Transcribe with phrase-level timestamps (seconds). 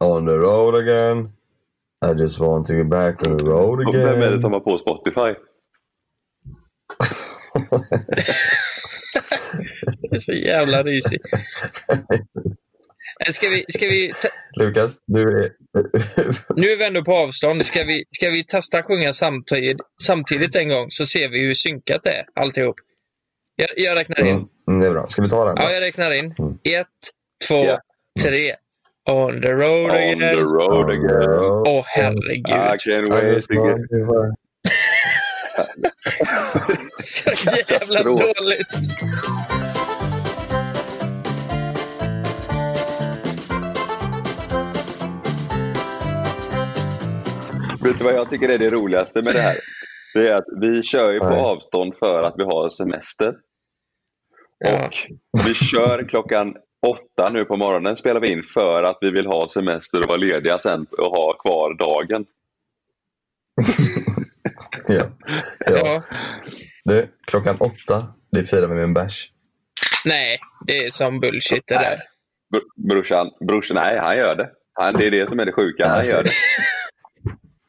[0.00, 1.32] On the road again.
[2.04, 4.04] I just want to get back on the road again.
[4.06, 5.34] Vem är det som har på Spotify?
[10.00, 11.22] Det är så jävla risigt.
[13.26, 15.52] Eh, Ska vi, ska vi ta, Lukas, du är...
[16.56, 17.66] nu är vi ändå på avstånd.
[17.66, 21.54] Ska vi, ska vi testa att sjunga samtidigt, samtidigt en gång så ser vi hur
[21.54, 22.76] synkat det är alltihop.
[23.56, 24.48] Jag, jag räknar in.
[24.68, 25.06] Mm, det är bra.
[25.08, 25.54] Ska vi ta den?
[25.54, 25.62] då?
[25.62, 26.34] Ja, jag räknar in.
[26.38, 26.58] Mm.
[26.64, 26.86] Ett,
[27.48, 27.80] två, Ja.
[28.22, 28.54] tre.
[29.08, 30.46] On the road On the again.
[30.46, 31.30] road again.
[31.66, 32.50] Åh herregud.
[32.50, 33.78] I can't wait to get...
[37.04, 37.30] Så
[37.68, 38.68] jävla dåligt.
[47.82, 49.56] Vet du vad jag tycker är det roligaste med det här?
[50.14, 53.34] Det är att vi kör ju på avstånd för att vi har semester.
[54.58, 54.86] Ja.
[55.32, 56.54] Och vi kör klockan
[56.86, 60.18] åtta nu på morgonen spelar vi in för att vi vill ha semester och vara
[60.18, 62.26] lediga sen och ha kvar dagen.
[64.88, 65.04] Ja.
[65.66, 66.02] ja.
[66.84, 69.30] Du, klockan åtta, det firar vi med en bärs.
[70.04, 71.96] Nej, det är som bullshit det där.
[72.54, 74.50] Br- Brorsan, brorsan, nej han gör det.
[74.72, 76.30] Han, det är det som är det sjuka, han Alltså, gör det.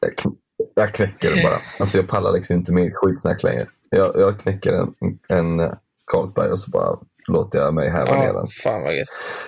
[0.00, 0.36] Jag, kn-
[0.74, 1.58] jag knäcker det bara.
[1.80, 3.68] Alltså jag pallar liksom inte med skitsnack längre.
[3.90, 4.94] Jag, jag knäcker en,
[5.28, 5.72] en eh,
[6.12, 6.98] Carlsberg och så bara
[7.28, 8.46] låter jag mig häva ner den.
[8.46, 8.92] fan vad.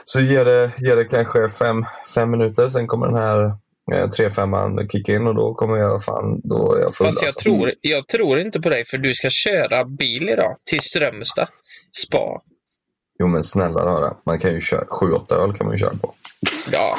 [0.04, 1.84] Så ger det, ger det kanske fem,
[2.14, 3.44] fem minuter, sen kommer den här
[3.92, 7.28] eh, 3-5an kicka in och då kommer jag fan, då är jag full Fast jag
[7.28, 7.40] alltså.
[7.40, 11.48] tror, jag tror inte på dig för du ska köra bil idag till Strömstad
[12.06, 12.40] spa.
[13.18, 16.14] Jo men snälla rara, man kan ju köra, 7-8 öl kan man ju köra på.
[16.72, 16.98] Ja.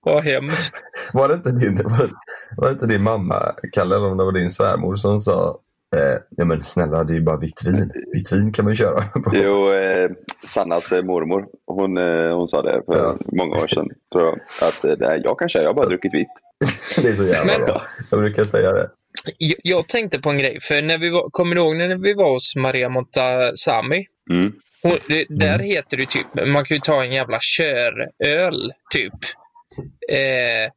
[0.00, 0.74] vad hemskt.
[1.12, 2.10] Var det inte din, var det,
[2.56, 5.58] var det inte din mamma, Kalle, eller om det var din svärmor som sa
[5.96, 7.92] eh, ja men snälla det är ju bara vitt vin.
[8.12, 9.30] Vitt vin kan man ju köra på.
[9.36, 10.10] Jo, eh,
[10.48, 13.16] Sannas eh, mormor, hon, eh, hon sa det för Ja.
[13.32, 13.88] många år sedan.
[14.12, 16.28] Tror jag, att eh, jag kan köra, jag har bara druckit vitt.
[17.02, 17.82] Det är så jävla Men- bra.
[18.10, 18.90] Jag brukar säga det.
[19.38, 22.14] Jag, jag tänkte på en grej, för när vi var, kommer du ihåg när vi
[22.14, 24.06] var hos Maria Montazami?
[24.30, 24.52] Mm.
[24.82, 29.12] Hon, det, där heter det typ, man kan ju ta en jävla köröl, typ.
[30.12, 30.70] Eh,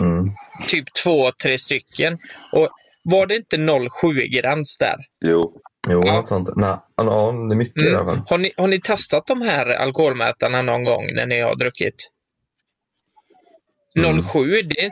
[0.00, 0.30] Mm.
[0.68, 2.18] typ två, tre stycken.
[2.52, 2.68] Och
[3.04, 4.96] var det inte 07-gräns där?
[5.20, 6.12] Jo, Jo, Ja.
[6.14, 6.48] något sånt.
[6.56, 8.06] Nej, ja, det är mycket i alla Mm.
[8.16, 8.24] fall.
[8.28, 12.10] Har, ni, har ni testat de här alkoholmätarna någon gång när ni har druckit?
[13.98, 14.22] Mm.
[14.22, 14.90] 07, det,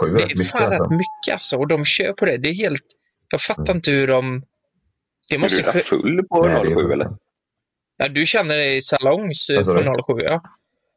[0.00, 0.50] 07 är det är mycket.
[0.50, 0.94] fan rätt Alltså.
[0.94, 1.56] mycket alltså.
[1.58, 2.36] Och de kör på det.
[2.36, 2.82] Det är helt...
[3.32, 4.42] Jag fattar inte hur de...
[5.28, 5.78] Det är måste du ske...
[5.78, 6.92] full på Nej, det är 07 sjukt.
[6.94, 7.10] eller?
[7.96, 9.82] Ja, du känner dig salongs eh, på du?
[10.18, 10.42] 07, ja.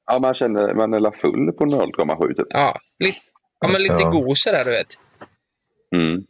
[0.05, 2.47] Ja, man känner man är full på 0,7 typ.
[2.49, 3.17] Ja, lite,
[3.61, 4.09] ja men lite Ja.
[4.09, 4.87] god sådär, du vet.
[5.95, 6.23] Mm.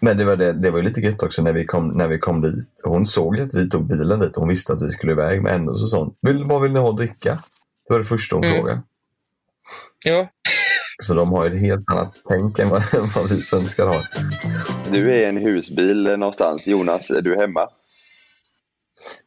[0.00, 2.18] Men det var, det, det var ju lite gött också när vi, kom, när vi
[2.18, 2.80] kom dit.
[2.84, 5.42] Hon såg att vi tog bilen dit och hon visste att vi skulle iväg.
[5.42, 7.38] Men ändå så sa hon, vill, vad vill ni ha att dricka?
[7.86, 8.56] Det var det första hon Mm.
[8.56, 8.82] frågade.
[10.04, 10.28] Ja,
[11.02, 14.06] Så de har ju ett helt annat tänk än vad, än vad vi svenskar har.
[14.92, 16.66] Du är i en husbil någonstans.
[16.66, 17.68] Jonas, är du hemma?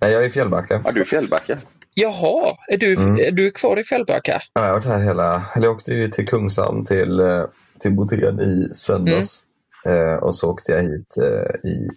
[0.02, 0.82] Nej, jag är i Fjällbacka.
[0.86, 1.60] Ja, du är i Fjällbacka.
[1.96, 3.16] Jaha, är du, Mm.
[3.28, 4.42] är du kvar i Fjällbacka?
[4.54, 5.44] Ja, jag har varit här hela...
[5.56, 7.44] Eller jag åkte ju till Kungshamn till, eh,
[7.80, 9.44] till Botén i söndags.
[9.44, 9.49] Mm.
[9.86, 11.90] Eh, och så åkte jag hit eh, i,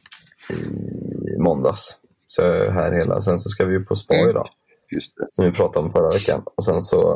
[1.35, 1.97] i måndags.
[2.27, 3.21] Så jag är här hela.
[3.21, 4.31] Sen så ska vi ju på spa Mm.
[4.31, 4.49] idag.
[4.91, 5.27] Just det.
[5.31, 6.43] Som vi pratade om förra veckan.
[6.57, 7.13] Och sen så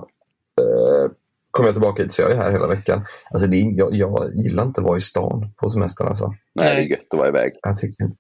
[0.61, 1.11] eh,
[1.51, 3.05] kommer jag tillbaka hit så jag är här hela veckan.
[3.31, 6.35] Alltså det är, jag, jag gillar inte att vara i stan på semestern alltså.
[6.55, 7.53] Nej, det är gött att vara iväg.
[7.63, 8.11] Jag tycker,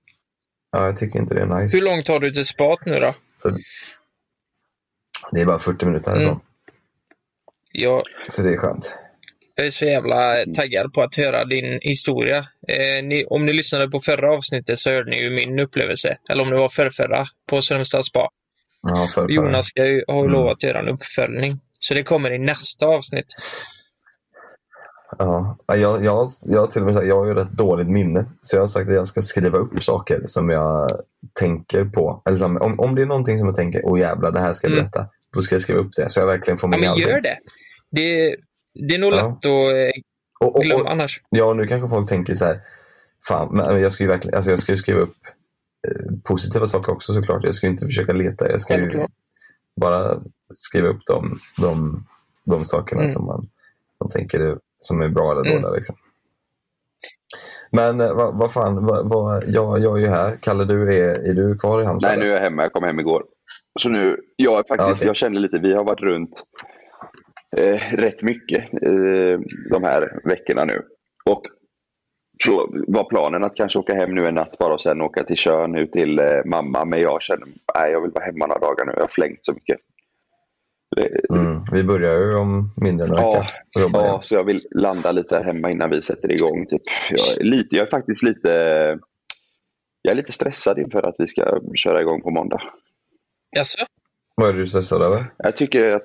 [0.72, 1.76] ja, jag tycker inte det är nice.
[1.76, 3.14] Hur långt har du till spat nu då?
[3.36, 3.50] Så,
[5.32, 6.32] det är bara 40 minuter härifrån.
[6.32, 6.42] Mm.
[7.72, 8.94] Jag, Så det är skönt.
[9.58, 12.38] Jag är så jävla taggad på att höra din historia.
[12.68, 16.18] Eh, ni, om ni lyssnade på förra avsnittet så hörde ni ju min upplevelse.
[16.30, 18.28] Eller om det var förrförra på Strömstad spa.
[18.82, 20.32] Ja, Jonas ska ju, har ju Mm.
[20.32, 21.60] lovat att göra en uppföljning.
[21.78, 23.26] Så det kommer i nästa avsnitt.
[25.18, 28.24] Ja, Ja, jag, jag, jag till och med sagt, jag har ju rätt dåligt minne.
[28.40, 30.90] Så jag har sagt att jag ska skriva upp saker som jag
[31.40, 32.22] tänker på.
[32.28, 34.66] Eller som, om, om det är någonting som jag tänker, åh jävlar, det här ska
[34.66, 34.82] jag Mm.
[34.84, 35.08] berätta.
[35.34, 37.08] Då ska jag skriva upp det så jag verkligen får Ja, med men allting.
[37.08, 37.38] gör det.
[37.90, 38.36] Det,
[38.88, 39.16] det är nog Ja.
[39.16, 40.02] lätt att eh,
[40.48, 41.20] Och, och, glömma annars.
[41.30, 42.60] ja, nu kanske folk tänker så här,
[43.28, 45.16] fan, men jag ska ju verkligen, alltså jag ska ju skriva upp
[45.88, 47.44] eh, positiva saker också såklart.
[47.44, 48.50] Jag ska ju inte försöka leta.
[48.50, 49.06] Jag ska ju
[49.80, 50.20] bara
[50.54, 52.04] skriva upp de, de,
[52.44, 53.12] de sakerna Mm.
[53.12, 53.48] som man
[53.98, 55.62] som tänker är, som är bra eller Mm.
[55.62, 55.76] dåliga.
[55.76, 55.96] Liksom.
[57.70, 60.36] Men eh, vad, vad fan, vad, vad, jag, jag är ju här.
[60.40, 62.10] Kalle, du är, är du kvar i Halmstad?
[62.10, 62.62] Nej, nu är jag hemma.
[62.62, 63.24] Jag kom hem igår.
[63.80, 65.06] Så nu, jag är faktiskt, Ja, okej.
[65.06, 66.42] jag känner lite, vi har varit runt
[67.56, 70.82] eh, rätt mycket eh, de här veckorna nu.
[71.24, 71.42] Och
[72.44, 75.36] så var planen att kanske åka hem nu en natt bara och sen åka till
[75.36, 76.84] Tjörn ut till eh, mamma.
[76.84, 78.92] Men jag känner, nej jag vill vara hemma några dagar nu.
[78.94, 79.78] Jag har flängt så mycket.
[81.30, 81.60] Mm.
[81.72, 83.38] Vi börjar ju om mindre än en Ja, vecka.
[83.38, 84.18] att ja, igen.
[84.22, 86.66] så jag vill landa lite här hemma innan vi sätter igång.
[86.66, 86.82] Typ.
[87.10, 88.48] Jag, är lite, jag är faktiskt lite
[90.02, 92.62] jag är lite stressad inför att vi ska köra igång på måndag.
[93.56, 93.78] Jaså?
[94.34, 95.24] Vad är du stressad över?
[95.38, 96.04] Jag tycker att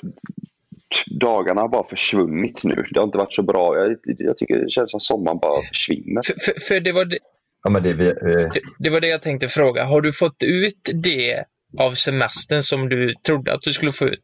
[1.19, 2.85] dagarna har bara försvunnit nu.
[2.93, 3.77] Det har inte varit så bra.
[3.77, 6.21] Jag, jag tycker det känns som sommaren bara försvinner.
[6.25, 7.17] För, för, för det, var det,
[7.63, 9.83] Ja, men det, vi, vi, det- det var det jag tänkte fråga.
[9.83, 11.43] Har du fått ut det
[11.79, 14.21] av semestern som du trodde att du skulle få ut?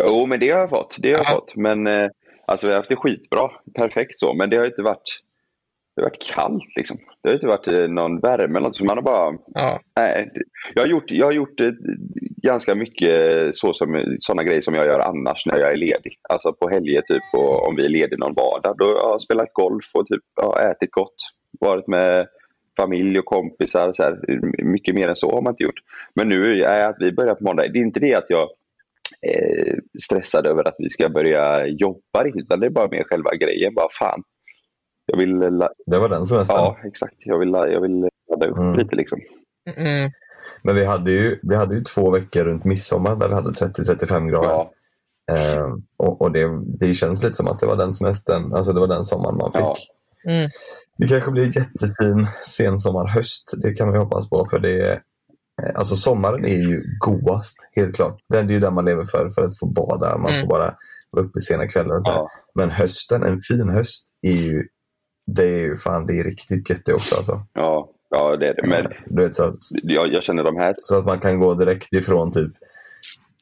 [0.00, 0.96] Jo, men det har jag fått.
[0.98, 1.30] Det har jag Ja.
[1.34, 1.56] fått.
[1.56, 2.08] Men eh,
[2.46, 3.50] alltså, vi har haft det skitbra.
[3.74, 4.34] Perfekt så.
[4.34, 5.20] Men det har inte varit,
[5.94, 6.76] det har varit kallt.
[6.76, 6.98] Liksom.
[7.22, 8.58] Det har inte varit eh, någon värme.
[8.58, 8.76] Eller något.
[8.76, 9.80] Så man har bara Ja.
[9.96, 10.30] Nej,
[10.74, 11.70] jag har gjort, jag har gjort eh,
[12.42, 13.12] ganska mycket
[13.56, 16.18] så som, sådana grejer som jag gör annars när jag är ledig.
[16.28, 18.76] Alltså på helger typ och om vi är lediga någon vardag.
[18.78, 21.14] Då har jag spelat golf och typ, ja, ätit gott.
[21.60, 22.26] Varit med
[22.76, 23.92] familj och kompisar.
[23.92, 24.20] Så här.
[24.64, 25.80] Mycket mer än så har man inte gjort.
[26.14, 27.68] Men nu är att vi börjar på måndag.
[27.68, 28.48] Det är inte det att jag
[29.22, 32.42] är stressad över att vi ska börja jobba riktigt.
[32.42, 33.74] Utan det är bara mer själva grejen.
[33.74, 34.22] Bara fan.
[35.06, 36.56] Jag vill, la- det var den semestern.
[36.56, 37.14] ja exakt.
[37.18, 38.74] Jag vill, la- jag vill ladda upp Mm.
[38.74, 39.20] lite liksom.
[39.76, 40.10] Mm.
[40.62, 44.28] Men vi hade, ju, vi hade ju två veckor runt midsommar där vi hade 30-35
[44.30, 44.48] grader.
[44.48, 44.70] Ja,
[45.32, 45.66] Eh,
[45.96, 48.86] och och det, det känns lite som att det var den semestern, alltså det var
[48.86, 49.60] den sommaren man fick.
[49.60, 49.76] Ja.
[50.28, 50.50] Mm.
[50.98, 53.52] Det kanske blir jättefin sensommar, höst.
[53.62, 54.46] Det kan man ju hoppas på.
[54.50, 54.92] För det är,
[55.62, 58.20] eh, alltså sommaren är ju godast, helt klart.
[58.28, 60.18] Det är ju där man lever för, för att få bada.
[60.18, 60.40] Man Mm.
[60.40, 60.74] får bara
[61.10, 61.96] vara uppe sena kvällar.
[61.96, 62.28] Och så ja.
[62.54, 64.66] Men hösten, en fin höst, är ju,
[65.26, 67.16] det är ju fan, det är riktigt gött det också.
[67.16, 67.46] Alltså.
[67.52, 68.68] Ja, ja det är det.
[68.68, 70.74] Men Du vet, så, att, jag, jag känner de här...
[70.78, 72.52] så att man kan gå direkt ifrån typ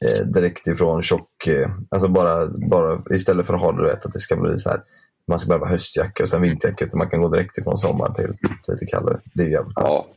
[0.05, 4.13] eh, direkt ifrån tjock, eh, alltså bara, bara istället för att ha du vet, att
[4.13, 4.81] det ska bli så här
[5.27, 8.33] man ska behöva höstjacka och sen vinterjacka utan man kan gå direkt ifrån sommar till
[8.67, 9.19] lite kallare.
[9.33, 9.87] Det är jävligt skönt.
[9.87, 10.07] Ja,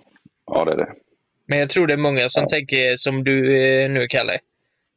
[0.46, 0.92] ja det är det.
[1.46, 4.38] Men jag tror det är många som tänker som du eh, nu Kalle.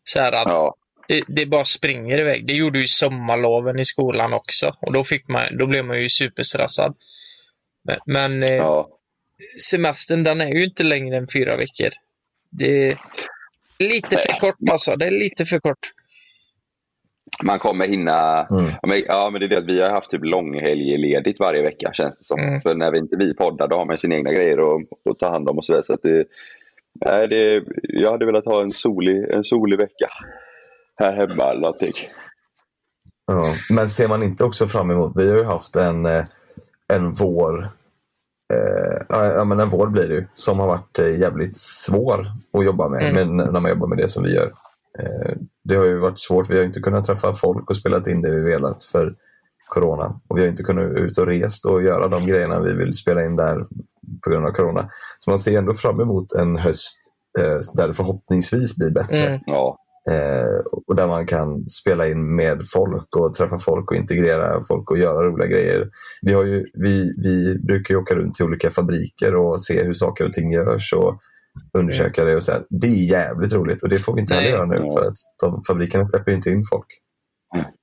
[0.03, 0.75] Så här att Ja,
[1.09, 2.47] det, det bara springer iväg.
[2.47, 4.75] Det gjorde ju sommarloven i skolan också.
[4.81, 6.95] Och då, fick man, då blev man ju superstressad.
[7.83, 8.89] Men, men eh, ja.
[9.61, 11.89] semestern den är ju inte längre än fyra veckor.
[12.51, 12.97] Det är
[13.79, 14.95] lite för kort alltså.
[14.95, 15.91] Det är lite för kort.
[17.43, 18.47] Man kommer hinna...
[18.51, 18.71] Mm.
[18.81, 21.93] Ja men, ja, men det är det att vi har haft typ långhelgledigt varje vecka
[21.93, 22.39] känns det som.
[22.39, 22.61] Mm.
[22.61, 24.57] För när vi inte vi poddar då har man sina egna grejer
[25.11, 25.81] att, ta hand om och sådär.
[25.81, 26.25] Så att det,
[27.05, 30.09] nej, det, jag hade velat ha en solig, en solig vecka
[30.99, 31.93] här hemma eller någonting.
[33.27, 33.53] Ja.
[33.69, 36.25] Men ser man inte också fram emot, vi har ju haft en, eh,
[36.93, 37.63] en vår,
[38.53, 42.65] eh, ja, men en vår blir det ju, som har varit eh, jävligt svår att
[42.65, 43.37] jobba med, Mm.
[43.37, 44.53] men när man jobbar med det som vi gör.
[44.99, 48.21] Eh, det har ju varit svårt, vi har inte kunnat träffa folk och spelat in
[48.21, 49.15] det vi velat för
[49.69, 50.19] corona.
[50.27, 53.25] Och vi har inte kunnat ut och rest och göra de grejerna vi vill spela
[53.25, 53.65] in där
[54.23, 54.89] på grund av corona.
[55.19, 56.97] Så man ser ändå fram emot en höst
[57.39, 59.17] eh, där det förhoppningsvis blir bättre.
[59.27, 59.39] Mm.
[59.45, 59.77] Ja,
[60.09, 60.55] Eh,
[60.87, 64.97] och där man kan spela in med folk och träffa folk och integrera folk och
[64.97, 65.89] göra roliga grejer.
[66.21, 69.93] Vi, har ju, vi, vi brukar ju åka runt till olika fabriker och se hur
[69.93, 71.19] saker och ting görs och
[71.77, 72.35] undersöka det.
[72.35, 72.65] Och så här.
[72.69, 75.63] Det är jävligt roligt och det får vi inte heller göra nu för att de,
[75.67, 76.87] fabrikerna släpper ju inte in folk.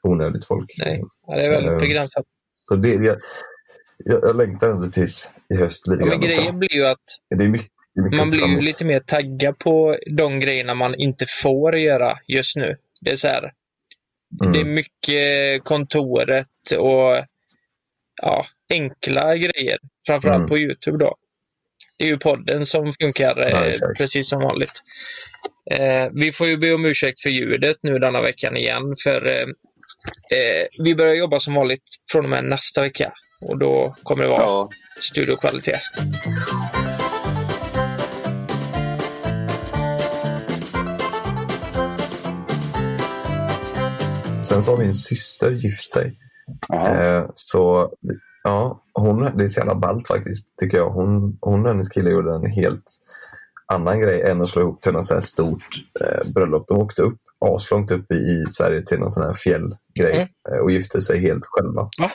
[0.02, 0.74] Onödigt folk.
[0.78, 0.90] Nej.
[0.90, 1.08] liksom.
[1.26, 2.24] Ja, det är väldigt Eh, begränsat.
[2.62, 3.16] Så det, jag,
[4.04, 7.04] jag, jag längtar ändå tills i höst lite Ja, men grejen blir ju att
[7.36, 11.76] det är mycket man blir ju lite mer taggad på de grejerna man inte får
[11.78, 12.76] göra just nu.
[13.00, 13.52] Det är så här.
[14.40, 14.52] Mm.
[14.52, 17.24] Det är mycket kontoret och
[18.22, 19.78] ja, enkla grejer.
[20.06, 20.48] Framförallt Mm.
[20.48, 21.14] på Youtube då.
[21.98, 24.82] Det är ju podden som funkar Ja, eh, precis som vanligt.
[25.70, 28.94] Eh, vi får ju be om ursäkt för ljudet nu denna veckan igen.
[29.04, 29.42] För eh,
[30.38, 33.12] eh, vi börjar jobba som vanligt från och med nästa vecka.
[33.40, 34.70] Och då kommer det vara ja,
[35.00, 35.80] studiokvalitet.
[44.46, 46.18] Sen så har min syster gift sig.
[46.72, 47.92] Eh, så
[48.44, 50.90] ja, hon, det är så jävla ballt faktiskt tycker jag.
[50.90, 52.84] Hon, hon och hennes kille gjorde en helt
[53.72, 55.66] annan grej än att slå ihop till något så här stort
[56.00, 56.68] eh, bröllop.
[56.68, 60.28] De åkte upp aslångt upp i, Sverige till någon sån här fjällgrej Mm.
[60.50, 61.82] eh, och gifte sig helt själva.
[62.00, 62.10] Va?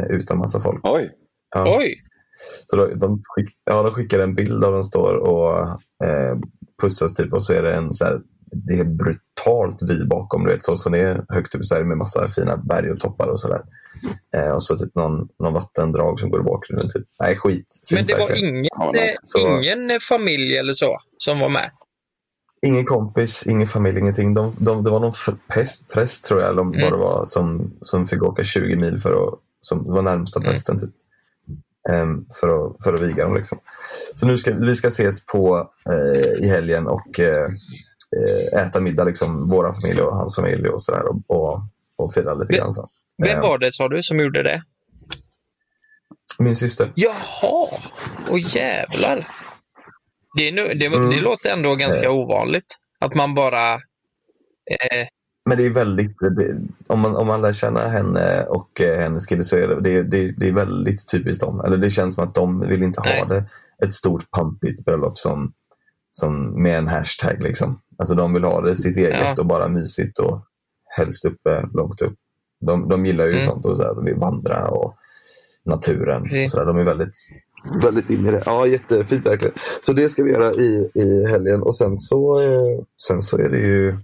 [0.00, 0.80] Eh, utan massa folk.
[0.82, 1.10] Oj,
[1.54, 1.78] Ja.
[1.78, 1.94] Oj!
[2.66, 5.58] Så då, de, skick, ja, de skickade en bild där de står och
[6.06, 6.38] eh,
[6.82, 8.20] pussas typ och så är det en så här,
[8.52, 8.84] det är
[9.46, 12.28] brutalt vy bakom, du vet, så som det är högt upp i Sverige med massa
[12.28, 13.62] fina berg och toppar och sådär.
[14.36, 16.88] Eh, och så typ någon, någon vattendrag som går i bakgrunden.
[16.88, 17.06] Typ.
[17.20, 17.66] Nej, skit.
[17.92, 18.54] Men det var verkligen.
[18.56, 21.70] ingen, Ja, eh, Så- ingen familj eller så som var med?
[22.66, 24.34] Ingen kompis, ingen familj, ingenting.
[24.34, 25.12] De, de, det var någon
[25.48, 26.82] präst, präst tror jag, eller om Mm.
[26.82, 30.50] vad det var, som, som fick åka 20 mil för att, som var närmsta Mm.
[30.50, 30.90] prästen typ.
[31.90, 33.58] Ehm, för, att, för att viga dem liksom.
[34.14, 37.48] Så nu ska vi ska ses på eh, i helgen och eh,
[38.56, 41.60] äta middag, liksom, våra familj och hans familj och sådär och, och,
[41.98, 42.72] och fira lite Vem- grann.
[42.72, 42.88] Så.
[43.22, 44.62] Vem Eh, var det sa du som gjorde det?
[46.38, 46.92] Min syster.
[46.94, 47.68] Jaha!
[48.30, 49.28] Åh jävlar!
[50.36, 51.10] Det, nu, det, Mm.
[51.10, 52.76] det låter ändå ganska ovanligt.
[52.98, 53.72] Att man bara...
[53.74, 55.06] Eh,
[55.48, 59.26] Men det är väldigt, det, om, man, om man lär känna henne och eh, hennes
[59.26, 61.60] kille så är det, det, det, det är väldigt typiskt dem.
[61.60, 63.18] Eller det känns som att de vill inte Nej.
[63.20, 63.44] ha det
[63.84, 65.52] ett stort pampigt bröllop som,
[66.20, 67.42] som med en hashtag.
[67.42, 67.80] Liksom.
[67.98, 69.34] Alltså de vill ha det sitt eget Ja.
[69.38, 70.44] och bara mysigt och
[70.96, 72.14] helst uppe, långt upp.
[72.66, 73.44] De, de gillar ju Mm.
[73.46, 74.96] sånt och så här, de vill vandra och
[75.64, 76.22] naturen.
[76.22, 76.66] Och så där.
[76.66, 77.14] De är väldigt,
[77.82, 78.42] väldigt inne i det.
[78.46, 79.54] Ja, jättefint verkligen.
[79.82, 83.48] Så det ska vi göra i, i helgen och sen så, eh, sen så är
[83.48, 83.98] det ju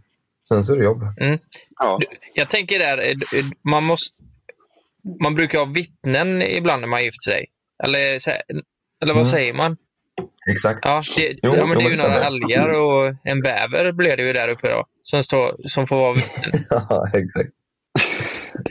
[0.48, 1.02] sen så är det jobb.
[1.78, 1.98] Ja.
[2.34, 3.16] jag tänker där, eh,
[3.64, 4.16] man måste...
[5.22, 7.46] Man brukar ha vittnen ibland när man gifter sig.
[7.84, 8.02] Eller,
[9.02, 9.24] eller vad Mm.
[9.24, 9.76] säger man?
[10.50, 10.80] Exakt.
[10.82, 14.22] Ja, det, Jo, ja, men det är ju några älgar och en bäver blir det
[14.22, 14.84] ju där uppe då.
[15.02, 16.62] Som, står, som får vara vittnen.
[16.88, 17.50] Ja, exakt.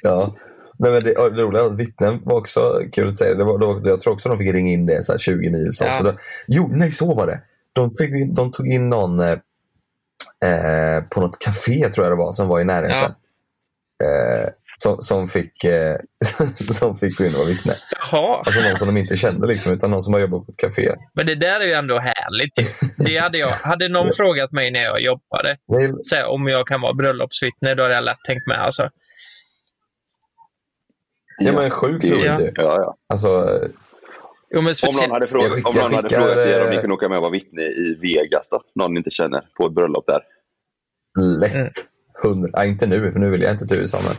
[0.01, 0.35] Ja.
[0.79, 3.35] Nej, men det, det roliga att vittnen var också kul att säga.
[3.35, 5.69] Det var, var, jag tror också de fick ringa in det så här 20 mil.
[5.71, 5.97] Så, Ja.
[5.97, 6.15] så då,
[6.47, 7.41] jo, nej, så var det.
[7.73, 9.31] De tog in, de tog in någon eh,
[10.45, 13.11] eh, på något café tror jag det var som var i närheten.
[14.03, 14.49] Eh,
[14.83, 15.95] som, som, fick, eh,
[16.79, 17.73] som fick gå in och vara vittne.
[18.11, 20.57] Jaha, Alltså någon som de inte kände liksom, utan någon som har jobbat på ett
[20.57, 20.91] café.
[21.13, 22.51] men det där är ju ändå härligt.
[23.05, 25.57] Det hade, jag, hade någon frågat mig när jag jobbade
[26.13, 28.57] här, om jag kan vara bröllopsvittne, då hade jag lätt tänkt med.
[28.61, 28.89] Alltså.
[31.39, 32.39] Ja, men sjukt roligt Ja.
[32.41, 32.51] ju.
[32.55, 32.95] Ja, ja.
[33.09, 33.59] Alltså,
[34.53, 36.75] Jo, men Om någon hade frågat, skickar- om någon hade skickar, frågat er om ni
[36.75, 38.61] eh, kunde åka med och vara vittne i Vegas då?
[38.75, 40.21] Någon ni inte känner på ett bröllop där.
[41.41, 41.55] lätt.
[41.55, 41.69] Mm.
[42.23, 43.99] Hundra, nej, inte nu, för nu vill jag inte till USA.
[44.07, 44.15] Men.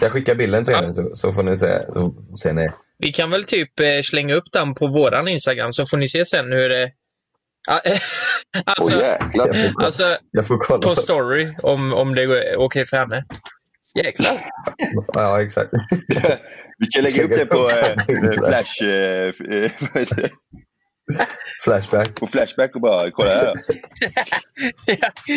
[0.00, 0.84] Jag skickar bilden till Ja.
[0.84, 1.92] er så, så får ni se.
[1.92, 2.68] Så ser ni.
[2.98, 6.24] vi kan väl typ eh, slänga upp den på våran Instagram så får ni se
[6.24, 6.90] sen hur det...
[7.68, 7.98] Ja, eh,
[8.64, 9.46] alltså, jäklar.
[9.46, 10.88] Jag får, kolla- alltså jag får kolla.
[10.88, 13.24] på story om, om det är okej för henne.
[14.04, 14.40] Jäklar!
[15.14, 15.70] Ja, exakt.
[16.78, 19.70] Vi kan lägga upp det på eh, Flash, eh,
[21.64, 22.14] Flashback.
[22.14, 23.52] på Flashback och bara kolla här.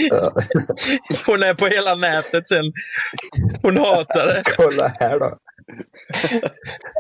[0.10, 0.34] Ja.
[1.26, 2.74] Hon är på hela nätet sen.
[3.62, 4.42] Hon hatar det.
[4.58, 5.38] Kolla här då.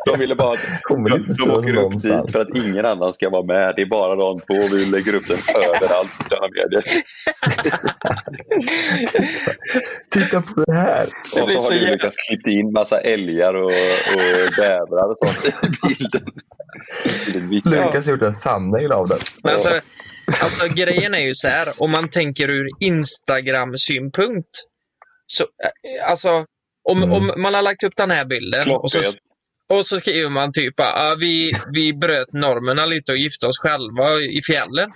[0.06, 2.25] De ville bara att Kommer de, inte de åker upp någonstans.
[2.25, 3.74] dit för att ingen annan ska vara med.
[3.75, 4.75] Det är bara de två.
[4.75, 6.84] Vi lägger upp den överallt på sociala medier.
[10.10, 11.08] Titta på det här.
[11.36, 13.65] Det Och så har så du lyckats klippa in massa älgar och,
[14.15, 16.25] och bävrar och sånt i bilden.
[17.65, 19.20] Lukas har gjort en thumbnail av den.
[19.44, 19.82] Men alltså,
[20.44, 24.50] alltså grejen är ju så här, om man tänker ur Instagram-synpunkt.
[25.27, 26.46] Så, eh, alltså,
[26.89, 27.13] om, Mm.
[27.13, 29.00] om man har lagt upp den här bilden och så,
[29.70, 34.20] och så skriver man typ att vi, vi bröt normerna lite och gifte oss själva
[34.20, 34.92] i fjällen.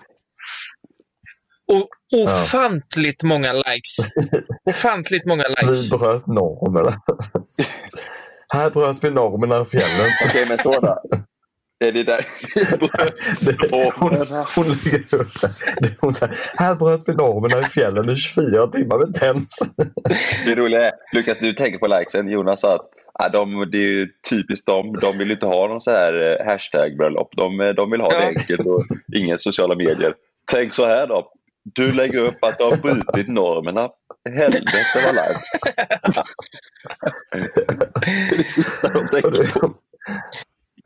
[1.72, 1.88] Och
[2.24, 3.98] ofantligt många likes.
[4.70, 5.92] Ofantligt många likes.
[5.94, 7.02] Vi bröt normerna.
[8.54, 10.12] här bröt vi normerna i fjällen.
[10.26, 10.72] Okej, men så
[11.80, 11.88] då.
[11.88, 12.26] Är det där?
[13.46, 13.56] Det,
[14.00, 14.16] hon,
[14.56, 15.50] hon lägger upp det.
[15.82, 15.96] det.
[16.02, 19.60] Hon säger, här bröt vi normerna i fjällen i 24 timmar med tens.
[20.46, 22.28] Det roliga är, Lukas, du tänker på likesen.
[22.28, 24.96] Jonas sa att ah, de, det är ju typiskt dem.
[25.02, 27.30] De vill inte ha någon så här eh, hashtag-bröllop.
[27.38, 28.28] De, eh, de vill ha det Ja.
[28.28, 28.84] enkelt och
[29.16, 30.14] inga sociala medier.
[30.52, 31.32] Tänk så här då.
[31.76, 33.90] Du lägger upp att du har brutit normerna.
[34.30, 35.40] Helvete vad live.
[37.32, 39.74] Det är det sista de tänker det- på.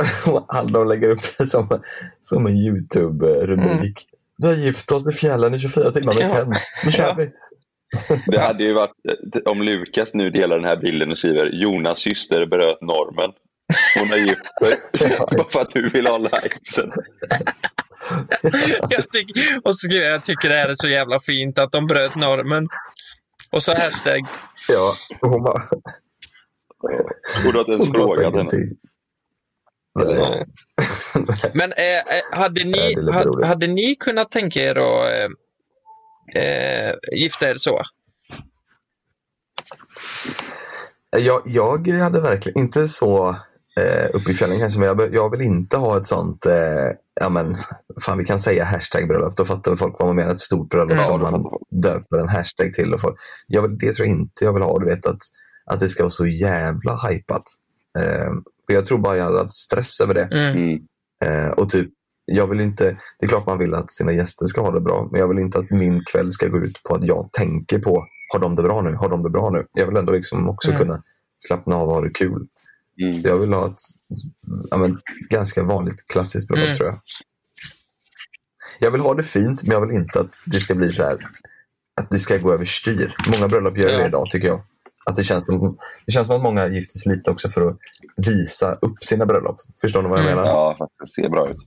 [0.74, 1.82] De lägger upp det som,
[2.22, 4.06] som en YouTube-rubrik.
[4.38, 6.36] Vi har gift oss i fjällen i 24 timmar med Ja.
[6.36, 6.72] tens.
[6.86, 7.16] Nu kör Ja.
[7.18, 7.32] vi.
[8.28, 8.92] Det hade ju varit
[9.46, 13.32] om Lukas nu delar den här bilden och skriver Jonas syster bröt normen.
[14.00, 16.92] Hon har gift sig bara för att du vill ha likesen.
[18.90, 22.16] Jag tycker, och så jag, tycker det här är så jävla fint att de bröt
[22.16, 22.68] normen.
[23.52, 24.26] Och så hashtag.
[24.70, 25.62] Ja, hon bara...
[27.46, 28.50] Och du har inte ens frågat henne.
[30.00, 30.46] Nej.
[31.54, 35.12] Men eh, eh, hade, ni, hade, hade ni kunnat tänka er att
[36.36, 37.82] eh, eh, gifta er så?
[41.18, 43.30] Jag, jag hade verkligen, inte så
[43.80, 47.30] eh, uppe i fjällen kanske, men jag, jag vill inte ha ett sånt, eh, ja
[47.30, 47.58] men,
[48.02, 50.92] fan vi kan säga hashtag bröllop, då fattar folk vad man menar, ett stort bröllop
[50.92, 51.04] Mm.
[51.04, 51.44] som man
[51.84, 52.94] döper en hashtag till.
[52.94, 53.16] Och folk,
[53.48, 55.22] jag det tror jag inte jag vill ha, du vet att,
[55.66, 57.44] att det ska vara så jävla hypat.
[58.00, 58.32] Eh,
[58.68, 60.24] för jag tror bara jag hade haft stress över det.
[60.32, 60.58] Mm.
[60.58, 60.80] Mm.
[61.26, 61.90] Eh, och typ,
[62.26, 65.08] jag vill inte, det är klart man vill att sina gäster ska ha det bra,
[65.12, 68.06] men jag vill inte att min kväll ska gå ut på att jag tänker på,
[68.34, 68.94] har de det bra nu?
[68.96, 69.66] Har de det bra nu?
[69.74, 70.82] Jag vill ändå liksom också Mm.
[70.82, 71.04] kunna
[71.40, 72.48] slappna av och ha det kul.
[73.02, 73.14] Mm.
[73.22, 73.80] Så jag vill ha ett
[74.70, 74.98] ja, men,
[75.30, 76.78] ganska vanligt klassiskt bröllop Mm.
[76.78, 77.00] tror jag.
[78.80, 81.18] Jag vill ha det fint, men jag vill inte att det ska bli så här
[82.02, 83.16] att det ska gå överstyr.
[83.28, 83.98] Många bröllop gör Ja.
[83.98, 84.62] det idag tycker jag.
[85.06, 87.78] Att det, känns som, det känns som att många gifter sig lite också för att
[88.18, 89.56] visa upp sina bröllop.
[89.82, 90.36] Förstår ni vad jag Mm.
[90.38, 90.50] menar?
[90.52, 91.58] Ja, det ser bra ut.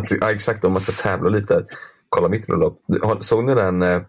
[0.00, 1.64] Att, ja, exakt, om man ska tävla lite.
[2.08, 2.82] Kolla mitt bröllop.
[2.86, 4.00] Du- Såg ni den, eh,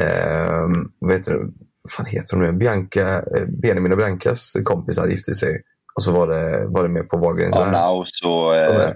[0.00, 0.66] eh,
[0.98, 1.38] vad heter det,
[1.82, 2.52] vad fan heter hon nu?
[2.52, 5.62] Bianca, eh, Benjamin och Biancas kompisar gifte sig.
[5.96, 7.70] Och så var det, var det med på Wahlgrens Ja.
[7.70, 8.94] Naus och Så eh.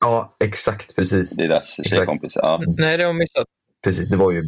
[0.00, 0.96] Ja, exakt.
[0.96, 1.36] Precis.
[1.36, 2.32] deras tjejkompis.
[2.36, 2.60] Ja.
[2.66, 3.46] Nej, det har jag missat.
[3.84, 4.08] precis.
[4.08, 4.42] Det var ju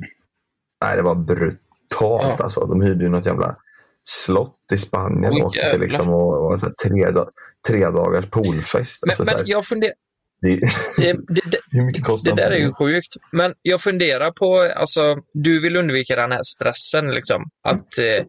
[0.85, 1.61] nej, det var brutalt.
[2.01, 2.37] Ja.
[2.41, 2.61] Alltså.
[2.61, 3.57] De hyrde ju något jävla
[4.05, 7.23] slott i Spanien Oj, och åkte till liksom och, och så här, tre,
[7.69, 9.03] tre dagars poolfest.
[9.07, 9.95] Men, Alltså, men jag funderar...
[10.41, 10.61] det,
[10.97, 13.15] Det, det, det där är ju sjukt.
[13.33, 17.43] Men jag funderar på, alltså, du vill undvika den här stressen liksom.
[17.69, 18.25] Att, eh,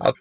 [0.00, 0.14] att,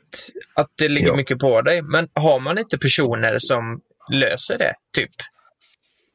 [0.56, 1.15] att det ligger Ja.
[1.15, 1.82] mycket på dig.
[1.82, 3.80] Men har man inte personer som
[4.12, 4.74] löser det?
[4.98, 5.10] Typ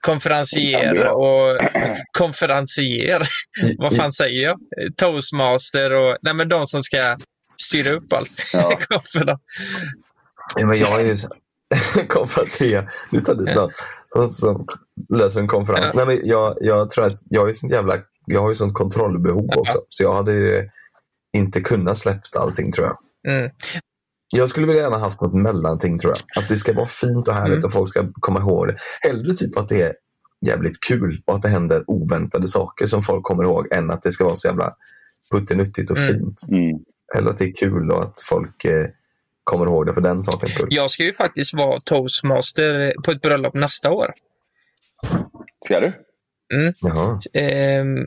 [0.06, 1.58] konferencier och
[2.18, 3.22] konferencier.
[3.78, 4.58] Vad fan säger jag?
[4.96, 7.16] Toastmaster och nej men de som ska
[7.62, 8.42] styra upp allt.
[8.52, 8.78] Ja.
[10.56, 11.16] Ja, men jag är ju
[12.08, 12.86] konferencier.
[13.10, 13.70] Du tar dit någon
[14.30, 14.66] som- som
[15.18, 15.86] löser en konferens.
[15.94, 16.04] Ja.
[16.04, 19.46] Nej, men jag, jag tror att jag är sånt jävla jag har ju sånt kontrollbehov
[19.48, 19.60] Ja.
[19.60, 19.78] också.
[19.88, 20.68] Så jag hade ju
[21.36, 22.96] inte kunnat släppt allting tror jag.
[23.32, 23.50] Mm.
[24.30, 26.42] Jag skulle vilja gärna haft något mellanting tror jag.
[26.42, 27.64] Att det ska vara fint och härligt Mm.
[27.66, 28.76] och folk ska komma ihåg det.
[29.00, 29.92] Hellre typ att det är
[30.46, 34.12] jävligt kul och att det händer oväntade saker som folk kommer ihåg än att det
[34.12, 34.72] ska vara så jävla
[35.30, 36.08] puttinuttigt och Mm.
[36.08, 36.42] fint.
[36.50, 36.78] Mm.
[37.16, 38.86] Eller att det är kul och att folk eh,
[39.44, 40.68] kommer ihåg det för den sakens skull.
[40.70, 44.12] Jag ska ju faktiskt vara toastmaster på ett bröllop nästa år.
[45.64, 45.92] Ska du?
[46.80, 47.20] Jaha.
[47.34, 47.98] Ehm,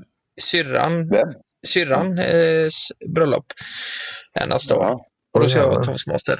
[0.42, 1.28] syrran, Vem?
[1.68, 2.68] syrran eh,
[3.16, 3.46] bröllop
[4.48, 5.00] nästa år.
[5.34, 6.40] Och då ska jag toastmaster.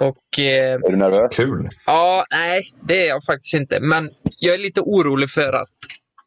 [0.00, 1.36] Och eh, Är du nervös?
[1.36, 1.68] Kul.
[1.86, 3.80] ja, nej, det är jag faktiskt inte.
[3.80, 5.68] Men jag är lite orolig för att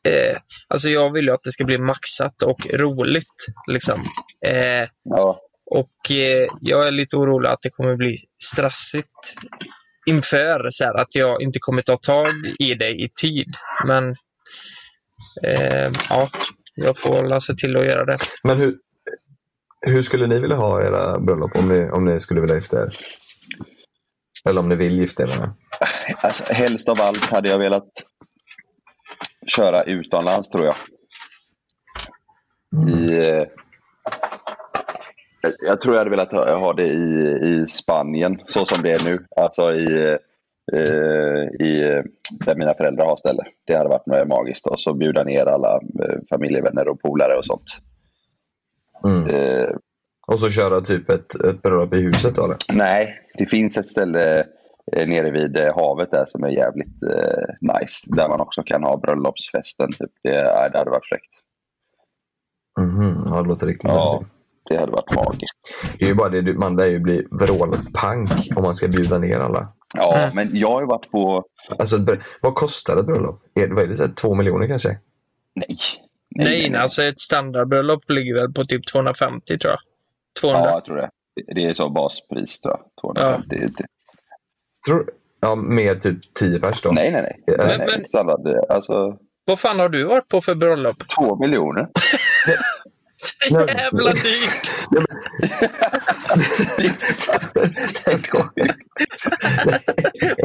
[0.08, 0.38] eh,
[0.68, 3.46] Alltså jag vill ju att det ska bli maxat och roligt.
[3.68, 4.02] Liksom.
[4.46, 5.38] Eh, Ja.
[5.72, 9.36] och eh, jag är lite orolig att det kommer bli stressigt
[10.06, 13.54] inför så här, att jag inte kommer ta tag i det i tid.
[13.86, 14.08] Men
[15.48, 16.30] eh, ja,
[16.76, 18.18] jag får läsa till att göra det.
[18.44, 18.76] Men hur,
[19.88, 22.98] hur skulle ni vilja ha era bröllop om ni, om ni skulle vilja gifta er?
[24.50, 25.50] Eller om ni vill gifta er?
[26.22, 27.90] Alltså, helst av allt hade jag velat
[29.56, 30.76] köra utomlands tror jag.
[32.76, 32.90] Mm.
[33.04, 33.44] I, eh,
[35.62, 39.04] jag- tror jag hade velat ha, ha det i, i Spanien så som det är
[39.04, 39.26] nu.
[39.36, 40.18] Alltså i,
[40.74, 42.02] eh, i
[42.46, 43.44] där mina föräldrar har ställe.
[43.68, 44.68] Det hade varit magiskt.
[44.68, 47.64] Och så bjuda ner alla eh, familjevänner och polare och sånt.
[49.08, 49.28] Mm.
[49.30, 49.70] Eh,
[50.28, 52.58] Och så köra typ ett, ett bröllop i huset då eller?
[52.74, 54.40] Nej, det finns ett ställe
[54.96, 58.08] eh, nere vid eh, havet där som är jävligt eh, nice.
[58.08, 59.92] Där man också kan ha bröllopsfesten.
[59.92, 60.12] Typ.
[60.24, 61.30] Det, ja, det hade varit fräckt.
[62.80, 64.20] Mhm, Ja, det låter riktigt Ja.
[64.20, 64.30] nice.
[64.70, 65.58] Det hade varit magiskt.
[66.00, 69.40] Det är ju bara det, man lär ju bli vrålpank om man ska bjuda ner
[69.40, 69.74] alla.
[69.94, 70.36] Ja, Mm.
[70.36, 71.44] men jag har ju varit på...
[71.80, 71.98] Alltså,
[72.42, 73.42] vad kostar ett bröllop?
[73.64, 74.98] Är det, vad är det så här, två miljoner kanske?
[75.56, 75.78] Nej.
[76.36, 79.80] Nej, nej, alltså ett standardbröllop ligger väl på typ 250 tror jag.
[80.42, 80.62] 200.
[80.66, 81.10] Ja, jag tror det.
[81.56, 83.14] Det är så baspris tror jag.
[83.14, 83.48] 250.
[83.78, 83.86] Det-
[84.88, 85.10] Tror,
[85.42, 86.92] ja, med typ 10 pers då?
[86.92, 87.44] Nej, nej, nej.
[87.58, 87.88] Men- nej, nej.
[87.98, 91.04] men- Standard, alltså Vad fan har du varit på för bröllop?
[91.20, 91.88] två miljoner.
[93.50, 94.70] Så jävla dyrt!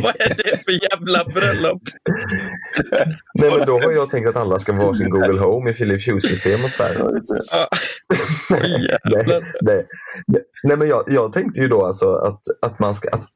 [0.03, 1.83] Vad är det för jävla bröllop?
[3.35, 6.09] Nej, men då har jag tänkt att alla ska vara sin Google Home i Philips
[6.09, 6.97] Hue-system och sådär.
[7.51, 7.69] Ja.
[8.51, 8.99] nej,
[9.61, 9.87] nej,
[10.63, 13.09] nej, men jag, jag tänkte ju då alltså att, att man ska...
[13.09, 13.27] Att,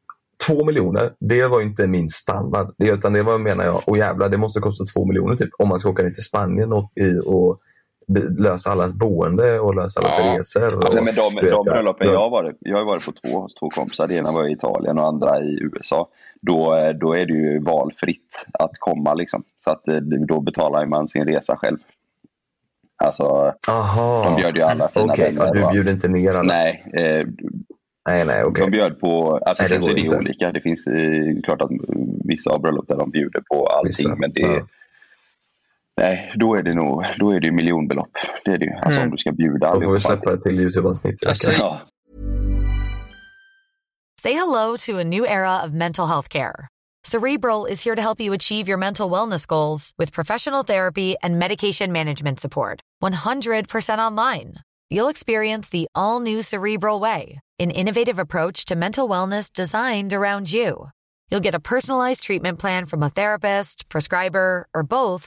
[0.46, 2.74] två miljoner, det var inte min standard.
[2.78, 5.68] Det, utan det var, menar jag, och jävlar, det måste kosta två miljoner typ om
[5.68, 6.92] man ska åka ner till Spanien och,
[7.24, 7.60] och
[8.38, 10.38] lösa allas boende och lösa alla Ja.
[10.38, 10.74] resor.
[10.74, 11.62] Och, Nej, men de, de ja.
[11.62, 14.08] bröllopen jag har varit Jag har varit på två hos två kompisar.
[14.08, 16.08] Det ena var i Italien och andra i USA.
[16.40, 19.14] Då, eh, då är det ju valfritt att komma.
[19.14, 19.42] Liksom.
[19.64, 19.96] Så att, eh,
[20.28, 21.78] då betalar man sin resa själv.
[23.04, 24.24] Alltså, Aha.
[24.24, 25.52] de bjöd ju alla sina Okej, vänner.
[25.60, 26.42] ja, du bjuder inte ner alla?
[26.42, 27.26] Nej, eh,
[28.08, 28.64] nej, nej okej.
[28.64, 29.40] de bjöd på...
[29.46, 30.16] Alltså, Nej, det så är det inte.
[30.16, 30.52] olika.
[30.52, 31.70] Det finns eh, klart att
[32.24, 33.88] vissa har bröllop där de bjuder på allting.
[33.88, 34.60] Vissa, Men det, ja.
[36.00, 38.10] Nej, då är det nog då är det miljonbelopp.
[38.44, 38.72] Det är det ju.
[38.72, 39.02] Alltså Mm.
[39.04, 41.26] om du ska bjuda Då får vi släppa ett till Youtube-avsnitt.
[41.26, 41.80] Alltså, Ja.
[44.22, 46.68] Say hello to a new era of mental health care.
[47.04, 51.38] Cerebral is here to help you achieve your mental wellness goals with professional therapy and
[51.38, 52.80] medication management support.
[53.02, 54.54] 100% online.
[54.90, 60.52] You'll experience the all new Cerebral Way, an innovative approach to mental wellness designed around
[60.52, 60.90] you.
[61.30, 65.26] You'll get a personalized treatment plan from a therapist, prescriber, or both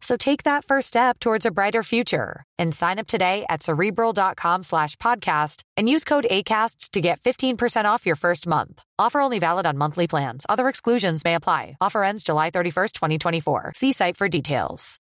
[0.00, 4.62] So take that first step towards a brighter future and sign up today at cerebral.com
[4.62, 8.82] slash podcast and use code ACasts to get 15% off your first month.
[8.98, 10.46] Offer only valid on monthly plans.
[10.48, 11.76] Other exclusions may apply.
[11.80, 13.72] Offer ends July 31st, 2024.
[13.74, 14.96] See site for details.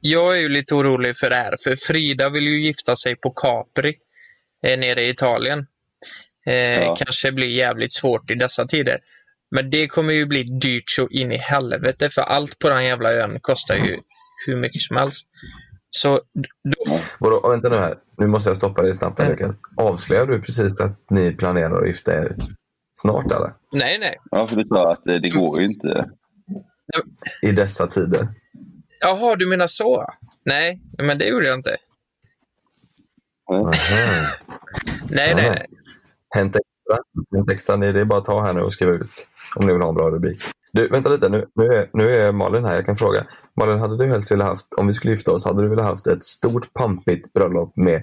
[0.00, 3.30] Jag är ju lite orolig för det här, för Frida vill ju gifta sig på
[3.30, 3.94] Capri
[4.66, 5.66] eh, nere i Italien.
[6.46, 6.96] Eh, Ja.
[6.96, 8.98] Kanske blir jävligt svårt i dessa tider.
[9.50, 13.12] Men det kommer ju bli dyrt så in i helvete för allt på den jävla
[13.12, 13.98] ön kostar ju
[14.46, 15.28] hur mycket som helst.
[15.90, 16.20] Så
[16.64, 17.98] då, Vadå, vänta nu här.
[18.18, 19.50] Nu måste jag stoppa dig snabbt här, Mm.
[19.76, 22.36] Avslöjar du precis att ni planerar att gifta er
[22.94, 23.52] snart eller?
[23.72, 24.16] nej, nej.
[24.30, 26.10] Ja, för du sa att eh, det går ju inte.
[27.42, 28.28] I dessa tider?
[29.02, 30.06] Jaha, du menar så?
[30.44, 31.76] Nej, men det gjorde jag inte.
[33.52, 33.72] Aha.
[35.10, 35.66] Nej, nej, nej.
[36.34, 37.04] Hänt extra.
[37.36, 37.76] Hänt extra.
[37.76, 39.88] Ni, det är bara att ta här nu och skriva ut om ni vill ha
[39.88, 40.42] en bra rubrik.
[40.72, 41.28] Du, vänta lite.
[41.28, 42.74] Nu, nu, är, nu är Malin här.
[42.74, 43.26] Jag kan fråga.
[43.56, 46.06] Malin, hade du helst velat haft, om vi skulle gifta oss, hade du velat haft
[46.06, 47.96] ett stort pampigt bröllop med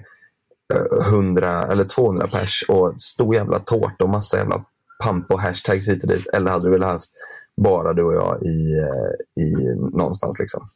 [0.74, 4.64] eh, 100 eller 200 pers och stor jävla tårta och massa jävla
[5.04, 6.26] pamp och hashtags hit och dit?
[6.26, 7.10] Eller hade du velat haft
[7.56, 10.70] bara du och jag i, eh, i någonstans liksom?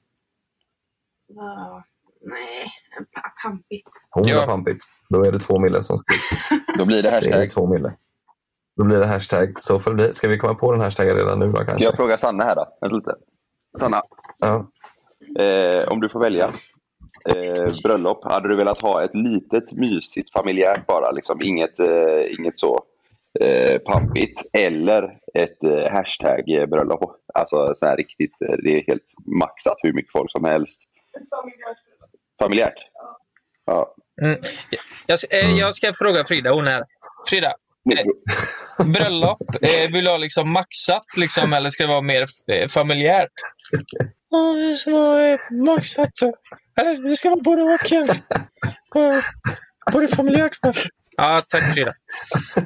[1.34, 1.84] Ja,
[2.26, 2.66] nej,
[3.14, 3.88] pa- pampigt.
[4.16, 4.46] 100 Ja.
[4.46, 4.84] pampigt.
[5.08, 6.14] Då är det två mille som ska
[6.78, 7.50] Då blir det Det är hashtag.
[7.50, 7.94] två mille.
[8.76, 9.62] Då blir det hashtag.
[9.62, 10.12] Så får det bli.
[10.12, 11.72] Ska vi komma på den hashtaggen redan nu då kanske?
[11.72, 12.76] Ska jag fråga Sanna här då?
[12.80, 13.14] Vänta lite.
[13.78, 14.02] Sanna,
[14.38, 14.66] Ja.
[15.44, 16.52] eh, om du får välja
[17.28, 21.10] eh, bröllop, hade du velat ha ett litet mysigt familjärt bara?
[21.10, 22.84] Liksom, inget, eh, inget så
[23.40, 24.40] eh, pampigt.
[24.52, 25.02] Eller
[25.34, 27.16] ett eh, hashtag-bröllop.
[27.34, 30.80] Alltså så här riktigt, eh, det är helt maxat hur mycket folk som helst.
[32.42, 32.78] Familjärt?
[33.66, 33.94] Ja.
[34.22, 34.38] Mm.
[35.06, 36.84] Jag, ska- eh, jag ska fråga Frida, hon är.
[37.28, 37.54] Frida,
[37.90, 42.68] eh, bröllop, eh, vill du ha liksom maxat liksom, eller ska det vara mer eh,
[42.68, 43.32] familjärt?
[44.30, 46.10] Ja, det ska vara maxat.
[46.80, 47.78] Eller det ska vara både och.
[49.92, 50.76] Både familjärt och
[51.16, 51.92] Ja, tack Frida.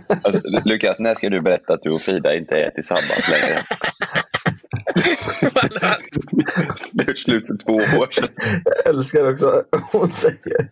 [0.09, 3.63] Alltså, Lukas, när ska du berätta att du och Frida inte är tillsammans längre?
[6.93, 8.29] Det är slut för två år sedan.
[8.65, 10.71] Jag älskar också hon säger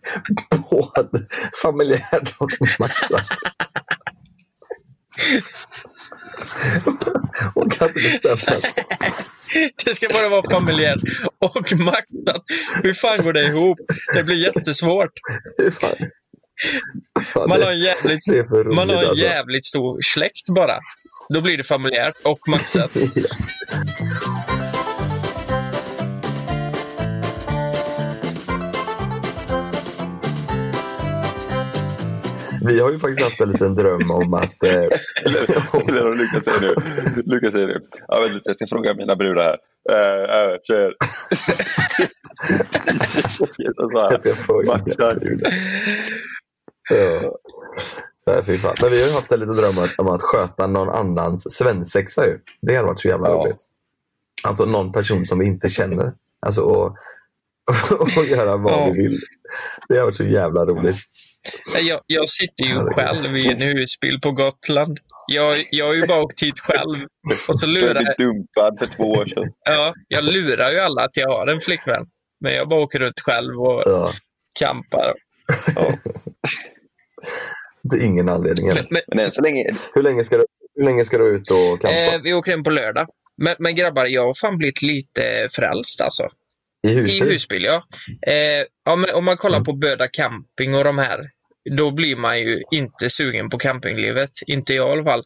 [0.69, 1.25] både
[1.61, 3.23] familjärt och maxat.
[7.53, 8.85] Hon kan inte bestämma sig.
[9.85, 10.99] Det ska bara vara familjärt
[11.39, 12.43] och maxat.
[12.83, 13.79] Hur fan går det ihop?
[14.15, 15.11] Det blir jättesvårt.
[17.47, 18.27] Man har en jävligt,
[18.75, 20.79] man har en jävligt stor släkt bara.
[21.33, 22.91] Då blir det familjärt och maxat.
[32.67, 34.63] Vi har ju faktiskt haft en liten dröm om att...
[34.63, 36.75] Eh, Eller vad Lukas säger
[37.15, 37.21] nu.
[37.25, 37.79] Lukas säger nu.
[38.07, 39.57] Ja, vänta, jag ska fråga mina brudar här.
[44.23, 45.19] Jag får Matchar.
[46.89, 47.37] Ja.
[48.27, 48.75] Nej, fy fan.
[48.81, 52.25] Men vi har ju haft en liten dröm om att, sköta någon annans svensexa.
[52.25, 52.39] Ju.
[52.61, 53.33] Det hade varit så jävla Ja.
[53.35, 53.61] roligt.
[54.43, 56.13] Alltså någon person som vi inte känner.
[56.45, 56.95] Alltså och,
[58.17, 58.91] och göra vad Ja.
[58.93, 59.19] vi vill.
[59.89, 60.95] Det har varit så jävla roligt.
[61.81, 64.99] Jag, jag sitter ju själv i en husbil på Gotland.
[65.27, 67.05] Jag, jag har ju bara åkt hit själv.
[67.47, 69.51] Och så Du lurar blev dumpad för två år sedan.
[69.65, 72.05] ja, jag lurar ju alla att jag har en flickvän.
[72.39, 74.11] Men jag bara åker runt själv och Ja.
[74.59, 75.13] campar.
[77.83, 78.67] Det är ingen anledning.
[78.67, 78.87] Eller?
[78.89, 79.65] Men, Men än så länge.
[79.93, 81.97] Hur, länge ska du, hur länge ska du ut och campa?
[82.15, 83.07] eh, vi åker hem på lördag.
[83.37, 86.29] Men, men grabbar, jag har fan blivit lite frälst alltså.
[86.89, 87.23] I I husbil?
[87.23, 87.83] husbil, ja.
[88.27, 91.29] Eh, men om man kollar på Böda camping och de här,
[91.77, 94.31] då blir man ju inte sugen på campinglivet.
[94.47, 95.23] Inte jag i alla fall.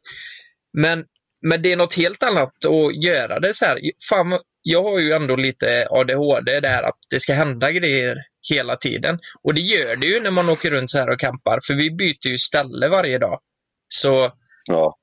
[0.77, 1.05] Men,
[1.41, 3.79] men det är något helt annat att göra det så här.
[4.09, 8.17] Fan, jag har ju ändå lite ADHD där att det ska hända grejer
[8.49, 9.19] hela tiden.
[9.43, 11.91] Och det gör det ju när man åker runt så här och campar, för vi
[11.91, 13.39] byter ju ställe varje dag.
[13.87, 14.31] Så
[14.65, 14.95] Ja.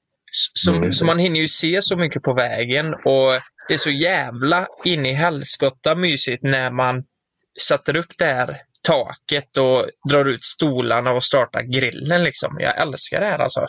[0.55, 0.93] Så, Mm.
[0.93, 3.33] så man hinner ju se så mycket på vägen och
[3.69, 7.05] det är så jävla in i helskotta mysigt när man
[7.69, 12.57] sätter upp det här taket och drar ut stolarna och startar grillen liksom.
[12.61, 13.67] Jag älskar det här alltså.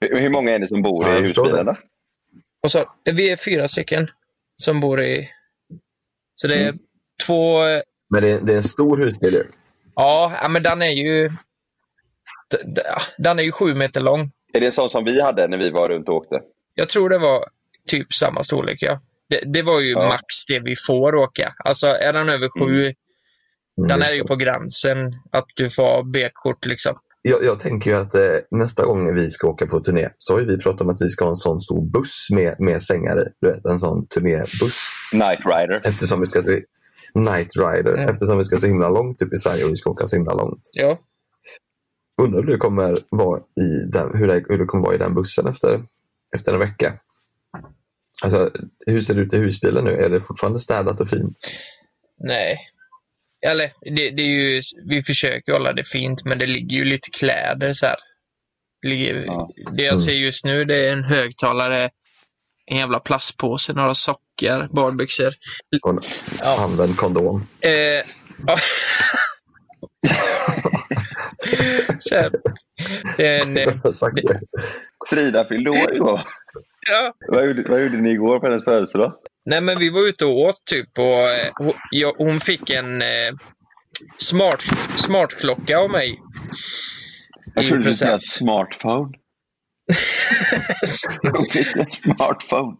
[0.00, 1.68] Hur, många är det som bor Ja, i husbilen?
[2.62, 4.08] Och så, vi är fyra stycken
[4.54, 5.28] som bor i...
[6.34, 6.78] Så det är Mm.
[7.26, 7.58] två...
[8.10, 9.44] Men det är, det är en stor husbil ju.
[9.94, 11.30] Ja, men den är ju...
[13.18, 14.30] Den är ju sju meter lång.
[14.52, 16.40] Är det en sån som vi hade när vi var runt och åkte?
[16.74, 17.44] Jag tror det var
[17.88, 19.00] typ samma storlek, ja.
[19.30, 20.08] Det, det var ju Ja.
[20.08, 21.52] max det vi får åka.
[21.64, 22.92] Alltså är den över sju,
[23.78, 26.94] Mm, den just är ju på gränsen att du får B-kort liksom.
[27.22, 30.40] jag, jag tänker ju att eh, nästa gång vi ska åka på turné så har
[30.40, 33.20] ju vi pratat om att vi ska ha en sån stor buss med, med sängar
[33.20, 33.24] i.
[33.40, 34.78] Du vet, en sån turnébuss.
[35.12, 35.80] Night Rider.
[35.84, 36.48] Eftersom vi ska så,
[37.14, 37.94] Night Rider.
[37.94, 38.08] Mm.
[38.08, 40.34] Eftersom vi ska så himla långt upp i Sverige och vi ska åka så himla
[40.34, 40.60] långt.
[40.72, 40.98] Ja.
[42.18, 45.14] Undrar hur det kommer vara i den, hur det, hur det kommer vara i den
[45.14, 45.82] bussen efter,
[46.34, 46.98] efter en vecka.
[48.22, 48.50] Alltså,
[48.86, 49.90] hur ser det ut i husbilen nu?
[49.90, 51.38] Är det fortfarande städat och fint?
[52.24, 52.58] Nej.
[53.46, 57.10] Eller, det, det är ju, vi försöker hålla det fint, men det ligger ju lite
[57.10, 57.96] kläder så här.
[58.82, 59.50] Det, ligger, Ja.
[59.72, 60.00] det jag Mm.
[60.00, 61.90] ser just nu det är en högtalare,
[62.66, 65.34] en jävla plastpåse, några sockar, badbyxor.
[65.82, 66.04] Och
[66.40, 66.64] Ja.
[66.64, 67.46] Använd kondom.
[67.60, 67.70] Eh,
[68.46, 68.56] ja.
[72.00, 72.30] så här,
[73.16, 73.74] det är en, eh,
[74.14, 74.40] det.
[75.10, 76.20] Frida fyllde år igår.
[76.90, 79.12] ja, Vad gjorde, vad gjorde ni igår på hennes födelsedag?
[79.44, 83.02] Nej, men vi var ute och åt typ och eh, hon, jag, hon fick en
[83.02, 83.34] eh,
[84.18, 84.62] smart,
[84.96, 86.18] smartklocka av mig.
[87.54, 89.12] Jag trodde du skulle säga smartphone.
[92.02, 92.76] Smartphone.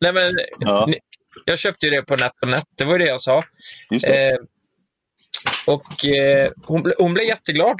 [0.00, 0.86] Nej, men Ja.
[0.88, 0.98] ni-
[1.44, 2.64] jag köpte ju det på NetOnNet.
[2.78, 3.44] Det var ju det jag sa.
[3.90, 4.28] Just det.
[4.28, 4.34] Eh,
[5.66, 7.76] och eh, hon, ble, hon blev jätteglad.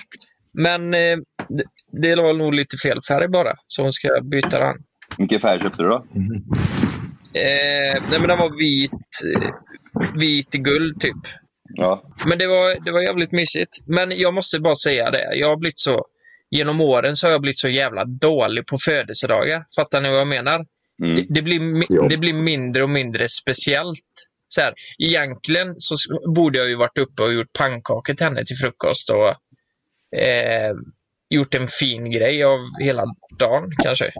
[0.52, 1.16] Men eh,
[1.48, 1.64] det,
[2.14, 4.76] det var nog lite fel färg bara, så hon ska byta den.
[5.18, 6.06] Vilken färg köpte du då?
[7.34, 8.92] Eh, nej, men den var vit,
[9.34, 9.50] eh,
[10.14, 11.16] vit guld typ.
[11.74, 12.02] Ja.
[12.26, 13.70] Men det var, det var jävligt mysigt.
[13.86, 15.30] Men jag måste bara säga det.
[15.34, 16.04] Jag har blivit så...
[16.50, 19.64] Genom åren så har jag blivit så jävla dålig på födelsedagar.
[19.76, 20.64] Fattar ni vad jag menar?
[21.02, 21.14] Mm.
[21.14, 24.28] Det, det, blir, det blir mindre och mindre speciellt.
[24.54, 25.94] Så här, egentligen så
[26.34, 29.28] borde jag ju varit uppe och gjort pannkakor till henne till frukost och
[30.20, 30.74] eh,
[31.30, 33.04] gjort en fin grej av hela
[33.38, 34.12] dagen kanske.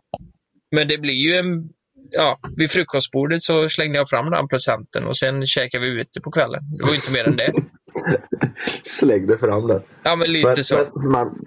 [0.77, 1.69] Men det blir ju en...
[2.11, 6.31] Ja, vid frukostbordet så slängde jag fram den presenten och sen käkade vi ute på
[6.31, 6.63] kvällen.
[6.79, 7.53] Det var inte mer än det.
[8.83, 9.83] Släng det fram där.
[10.03, 10.87] Ja, men lite Men, så.
[10.95, 11.47] men man,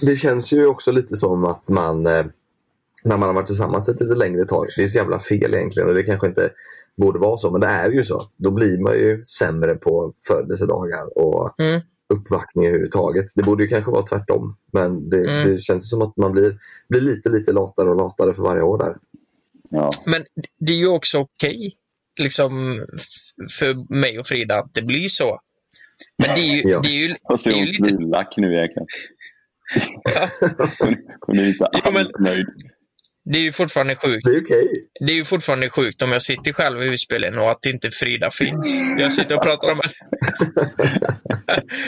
[0.00, 2.26] det känns ju också lite som att man, eh,
[3.04, 5.88] när man har varit tillsammans ett lite längre tag, det är så jävla fel egentligen
[5.88, 6.50] och det kanske inte
[6.96, 10.14] borde vara så, men det är ju så att då blir man ju sämre på
[10.28, 11.80] födelsedagar och Mm.
[12.14, 13.26] uppvaktning överhuvudtaget.
[13.34, 15.52] Det borde ju kanske vara tvärtom, men det, Mm.
[15.54, 16.58] det känns som att man blir,
[16.88, 18.96] blir lite, lite latare och latare för varje år där.
[19.70, 19.90] Ja.
[20.06, 20.24] Men
[20.60, 21.74] det är ju också okej
[22.18, 25.40] liksom, f- för mig och Frida att det blir så.
[26.18, 26.80] Men det är ju, Ja.
[26.80, 27.84] det är ju, Och så det är hon ju lite...
[27.96, 28.86] svinlack nu egentligen.
[30.14, 30.28] Ja,
[30.78, 32.46] Hon, hon är inte Ja, alls men- nöjd.
[33.32, 34.24] Det är ju fortfarande sjukt.
[34.24, 34.68] Det är okej.
[35.06, 38.30] Det är ju fortfarande sjukt om jag sitter själv i husbilen och att inte Frida
[38.30, 38.80] finns.
[38.98, 39.94] Jag sitter och pratar om henne.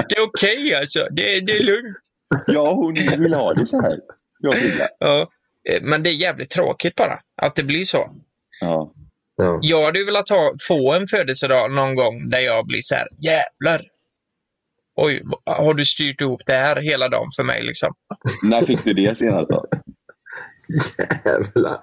[0.09, 1.07] Det är okej alltså.
[1.11, 1.97] Det, är- det är lugnt.
[2.47, 3.99] Ja, hon vill ha det så här.
[4.39, 4.89] Jag vill det.
[4.99, 5.29] Ja.
[5.83, 8.11] Men det är jävligt tråkigt bara att det blir så.
[8.61, 8.91] Ja.
[9.37, 9.59] Ja.
[9.63, 13.07] Jag hade ju velat ha, få en födelsedag någon gång där jag blir så här,
[13.21, 13.87] jävlar.
[14.97, 17.95] Oj, har du styrt ihop det här hela dagen för mig liksom?
[18.43, 19.65] När fick du det senast då?
[21.25, 21.79] Jävlar.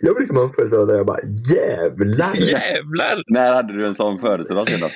[0.00, 1.20] Jag brukar man födelsedag där jag bara
[1.54, 2.34] jävlar.
[2.36, 3.22] Jävlar!
[3.26, 4.94] när hade du en sån födelsedag senast?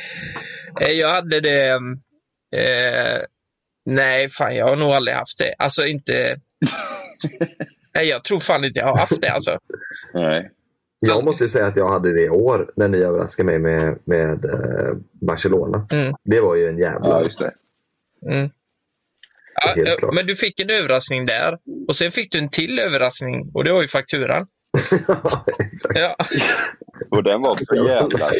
[0.80, 1.68] Eh, Jag hade det...
[2.56, 3.18] Eh,
[3.86, 5.54] nej, fan jag har nog aldrig haft det.
[5.58, 6.36] Alltså inte...
[7.94, 9.58] Nej, jag tror fan inte jag har haft det alltså.
[10.14, 10.50] Nej.
[11.00, 13.98] Jag måste ju säga att jag hade det i år när ni överraskade mig med,
[14.04, 15.86] med eh, Barcelona.
[15.92, 16.14] Mm.
[16.24, 17.08] Det var ju en jävla...
[17.08, 17.52] Ja, just det.
[18.30, 18.50] Mm.
[19.64, 20.14] Ja, Helt eh, klart.
[20.14, 21.58] men du fick en överraskning där.
[21.88, 24.46] Och sen fick du en till överraskning och det var ju fakturan.
[25.72, 25.98] Exakt.
[25.98, 26.16] Ja,
[27.10, 28.32] Och den var för jävlar.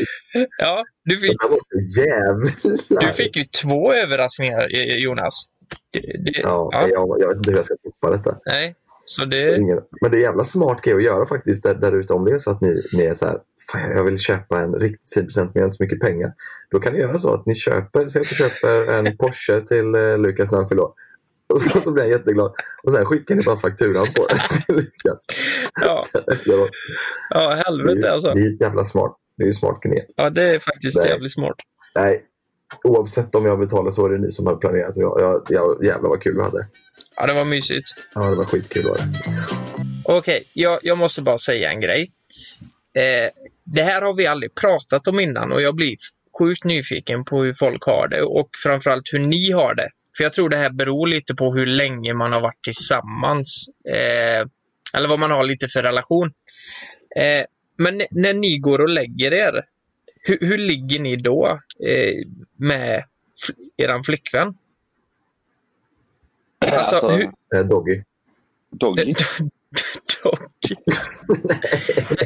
[0.58, 3.06] ja du, fick, Det var så jävlar.
[3.06, 5.44] du fick ju två överraskningar eh, Jonas.
[5.92, 8.38] Det, det, Ja, ja, Jag, jag vet inte hur jag ska tippa detta.
[8.46, 9.58] Nej, så det...
[10.00, 12.38] Men det är jävla smart grej att göra faktiskt där, där ute om det är
[12.38, 13.38] så att ni, ni är så här,
[13.72, 16.32] "Fan, jag vill köpa en riktigt fin present men jag har inte så mycket pengar.
[16.70, 19.94] Då kan ni göra så att ni köper, säg att du köper en Porsche till
[19.94, 20.68] eh, Lukas när han.
[21.48, 22.52] Och så, så blir han jätteglad.
[22.82, 25.24] Och sen skickar ni bara fakturan på det Lukas.
[25.84, 26.70] Ja, efteråt.
[27.30, 28.34] ja Det är, helvete alltså.
[28.34, 29.16] det är jävla smart.
[29.36, 30.04] Det är ju smart knep.
[30.16, 31.08] Ja, det är faktiskt Nej.
[31.08, 31.56] jävligt smart.
[31.94, 32.24] Nej,
[32.84, 34.96] oavsett om jag betalar så var det ni som hade planerat.
[34.96, 36.66] Jag, jag, jag, jävlar vad kul vi hade.
[37.16, 37.88] Ja, det var mysigt.
[38.14, 39.04] Ja, det var skitkul var det.
[40.04, 42.12] Okej, jag, jag måste bara säga en grej.
[42.94, 43.30] Eh,
[43.64, 45.96] det här har vi aldrig pratat om innan och jag blir
[46.38, 49.88] sjukt nyfiken på hur folk har det och framförallt hur ni har det.
[50.18, 53.68] För jag tror det här beror lite på hur länge man har varit tillsammans.
[53.88, 54.46] Eh,
[54.94, 56.32] eller vad man har lite för relation.
[57.16, 57.44] Eh,
[57.76, 59.64] men när ni går och lägger er,
[60.20, 62.14] hur, hur ligger ni då eh,
[62.56, 63.04] med
[63.76, 64.54] eran flickvän?
[66.66, 68.02] Alltså, Alltså, hur, Eh, Doggy.
[68.70, 69.04] Doggy.
[70.22, 70.40] Dock.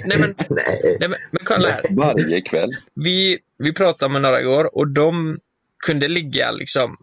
[0.05, 0.97] Nej, men, Nej.
[1.01, 1.83] nej, men, men kolla här.
[1.91, 2.71] Varje kväll.
[2.95, 5.39] Vi, vi pratade med några igår och de
[5.87, 6.97] kunde ligga liksom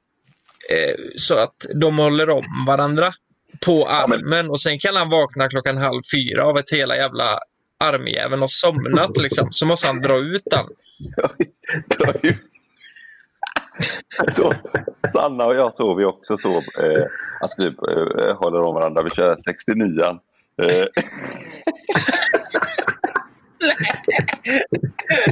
[1.15, 3.13] så att de håller om varandra
[3.65, 7.39] på armen och sen kan han vakna klockan halv fyra av att hela jävla
[7.79, 9.47] armjäveln har somnat liksom.
[9.51, 10.65] Så måste han dra ut den.
[11.97, 12.37] Dra ut.
[14.31, 14.53] Så,
[15.13, 16.51] Sanna och jag sover ju också så.
[16.57, 17.05] Eh,
[17.41, 19.03] alltså typ eh, håller om varandra.
[19.03, 20.01] Vi kör 69
[20.61, 20.85] eh,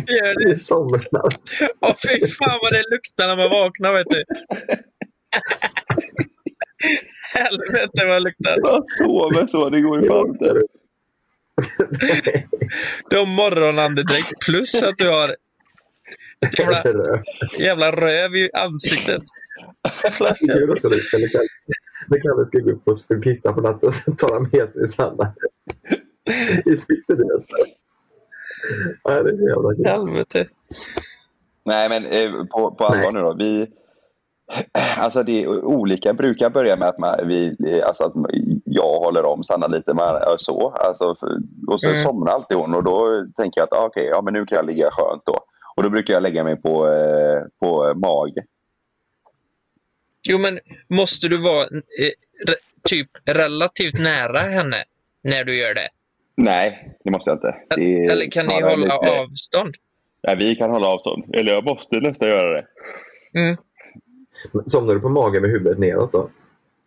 [0.08, 0.56] Gör Det det.
[0.56, 1.30] somnar.
[1.82, 4.23] Åh fy fan vad det luktar när man vaknar vet du.
[7.33, 8.55] Helvete vad det luktar.
[8.57, 9.69] Jag sover så.
[9.69, 10.61] Det går ju fan inte.
[13.09, 15.35] Du har morgonandedräkt plus att du har
[16.57, 17.23] jävla,
[17.59, 19.23] jävla röv i ansiktet.
[20.01, 21.17] Det är också lite.
[22.07, 25.33] När Kalle- ska gå upp och kissa på natten så tar han med sig Sanna.
[26.65, 27.57] I spisderesten.
[29.03, 29.85] Ja, det är så jävla kul.
[29.85, 30.47] Helvete.
[31.65, 33.33] Nej, men eh, på, på allvar nu då.
[33.33, 33.67] Vi,
[34.97, 36.13] alltså det är olika.
[36.13, 37.55] brukar börja med att, man, vi,
[37.86, 38.13] alltså att
[38.65, 40.69] jag håller om Sanna lite man, så.
[40.69, 41.15] Alltså,
[41.67, 42.03] och så Mm.
[42.03, 44.65] somnar alltid hon och då tänker jag att ah, okej, ja, men nu kan jag
[44.65, 45.39] ligga skönt då.
[45.75, 48.43] Och då brukar jag lägga mig på, eh, på mage.
[50.29, 52.12] Jo men måste du vara eh,
[52.47, 52.55] re,
[52.89, 54.83] typ relativt nära henne
[55.21, 55.88] när du gör det?
[56.36, 57.55] Nej, det måste jag inte.
[57.81, 59.75] Är Eller kan ni hålla lite- avstånd?
[60.27, 61.36] Nej, vi kan hålla avstånd.
[61.36, 62.65] Eller jag måste nästan göra det.
[63.39, 63.57] Mm.
[64.65, 66.30] Somnar du på magen med huvudet neråt då?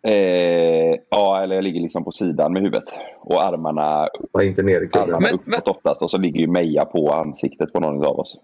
[0.07, 2.83] Eh, ja, eller jag ligger liksom på sidan med huvudet.
[3.19, 6.01] Och armarna, Ja, inte ner i armarna Men- uppåt oftast.
[6.01, 8.35] Och så ligger ju Meja på ansiktet på någon av oss.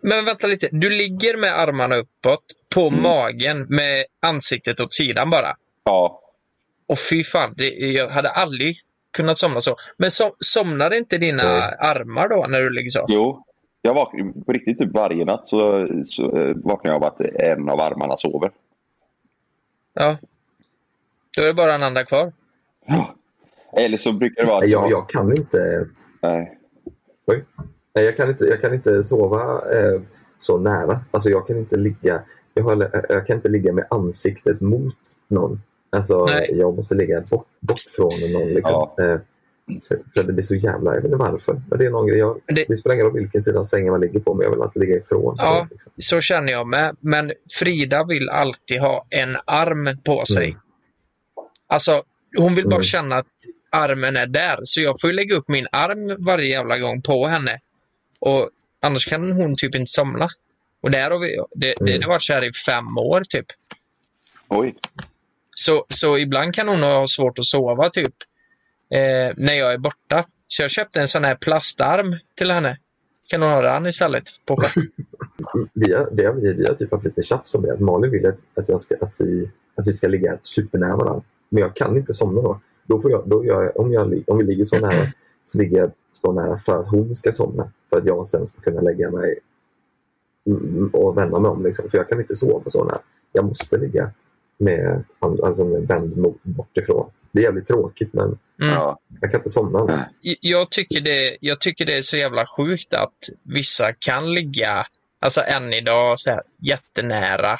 [0.00, 2.44] Men vänta lite, du ligger med armarna uppåt
[2.74, 3.02] på Mm.
[3.02, 5.56] magen med ansiktet åt sidan bara.
[5.84, 6.20] Ja,
[6.86, 8.76] Och fy fan, det, jag hade aldrig
[9.16, 9.76] kunnat somna så.
[9.98, 11.74] Men som, somnar inte dina Nej.
[11.78, 13.04] armar då när du ligger så?
[13.08, 13.44] Jo,
[13.86, 17.68] jag vaknar på riktigt typ varje natt så, så eh, vaknar jag av att en
[17.68, 18.50] av armarna sover.
[19.94, 20.16] Ja.
[21.36, 22.32] Då är det bara en andra kvar.
[23.76, 25.86] Eller så brukar det vara att Jag, jag kan inte...
[26.22, 26.58] Nej.
[27.26, 27.44] Oj.
[27.94, 30.02] Nej, jag kan inte, jag kan inte sova eh,
[30.38, 31.00] så nära.
[31.10, 32.22] Alltså jag kan inte ligga
[32.54, 34.96] jag, har, jag kan inte ligga med ansiktet mot
[35.28, 35.62] någon.
[35.90, 36.50] Alltså, Nej.
[36.52, 38.48] jag måste ligga bort, bort från någon.
[38.48, 38.88] Liksom.
[38.96, 39.18] Ja.
[39.88, 40.90] För, för det blir så jävla...
[40.94, 41.62] Jag vet inte varför.
[41.70, 42.18] Men det är någon grej.
[42.18, 42.76] Jag, det- det...
[42.76, 45.34] spelar ingen roll vilken sida sängen man ligger på, men jag vill alltid ligga ifrån.
[45.38, 45.66] Ja.
[45.70, 45.92] Liksom.
[45.98, 46.96] Så känner jag med.
[47.00, 50.46] Men Frida vill alltid ha en arm på sig.
[50.46, 50.58] Mm.
[51.66, 52.02] Alltså,
[52.38, 52.84] hon vill bara Mm.
[52.84, 53.26] känna att
[53.70, 54.58] armen är där.
[54.62, 57.60] Så jag får ju lägga upp min arm varje jävla gång på henne.
[58.18, 58.50] Och
[58.80, 60.28] annars kan hon typ inte somna.
[60.82, 62.02] Och där har vi, det, det Mm.
[62.02, 63.46] har varit så här i fem år typ.
[64.48, 64.74] Oj.
[65.54, 68.14] Så, så ibland kan hon ha svårt att sova typ.
[68.94, 70.24] Eh, när jag är borta.
[70.46, 72.78] Så jag köpte en sån här plastarm till henne.
[73.26, 74.24] Kan hon ha den istället?
[74.46, 74.56] På?
[75.72, 77.72] Vi, har, det har vi, vi har typ haft lite tjafs om det.
[77.72, 81.22] Att Malin vill att, att, jag ska, att, vi, att vi ska ligga supernära varandra.
[81.48, 82.60] Men jag kan inte somna då.
[82.86, 85.06] då, får jag, då jag, om, jag, om vi ligger så nära
[85.42, 87.70] så ligger jag så nära för att hon ska somna.
[87.90, 89.38] För att jag sen ska kunna lägga mig
[90.92, 91.62] och vända mig om.
[91.62, 91.90] Liksom.
[91.90, 93.00] För jag kan inte sova så nära.
[93.32, 94.10] Jag måste ligga
[94.58, 97.10] med, alltså med vänd mot, bort ifrån.
[97.34, 98.74] Det är jävligt tråkigt men Mm.
[98.74, 98.98] Ja.
[99.20, 100.08] jag kan inte somna.
[100.40, 104.86] Jag, tycker det, jag tycker det är så jävla sjukt att vissa kan ligga,
[105.20, 107.58] alltså än idag, så här, jättenära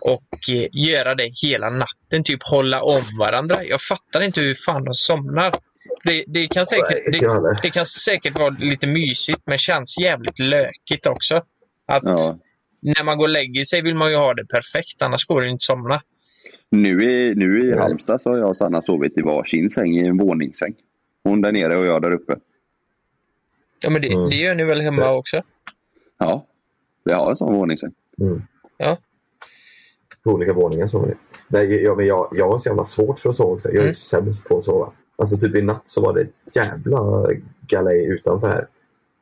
[0.00, 3.64] och eh, göra det hela natten, typ hålla om varandra.
[3.64, 5.52] Jag fattar inte hur fan de somnar.
[6.04, 6.88] Det, det, kan, säkert,
[7.20, 11.36] det, det kan säkert vara lite mysigt men känns jävligt lökigt också.
[11.88, 12.38] Att Ja.
[12.82, 15.48] när man går och lägger sig vill man ju ha det perfekt, annars går det
[15.48, 16.02] inte att somna.
[16.70, 17.72] Nu i, nu i.
[17.78, 20.74] Halmstad så har jag och Sanna sovit i varsin säng i en våningssäng.
[21.24, 22.36] Hon där nere och jag där uppe.
[23.84, 24.30] Ja, men det, Mm.
[24.30, 25.42] det gör ni väl hemma också?
[26.18, 26.46] Ja,
[27.04, 27.92] vi har en sån våningssäng.
[28.20, 28.42] Mm.
[28.76, 28.98] Ja.
[30.24, 31.14] På olika våningar sover ni.
[31.48, 33.68] Nej, jag, men jag, jag har så jävla svårt för att sova också.
[33.68, 33.94] Jag är Mm.
[33.94, 34.92] sämst på att sova.
[35.18, 37.26] Alltså typ i natt så var det ett jävla
[37.68, 38.66] galej utanför här.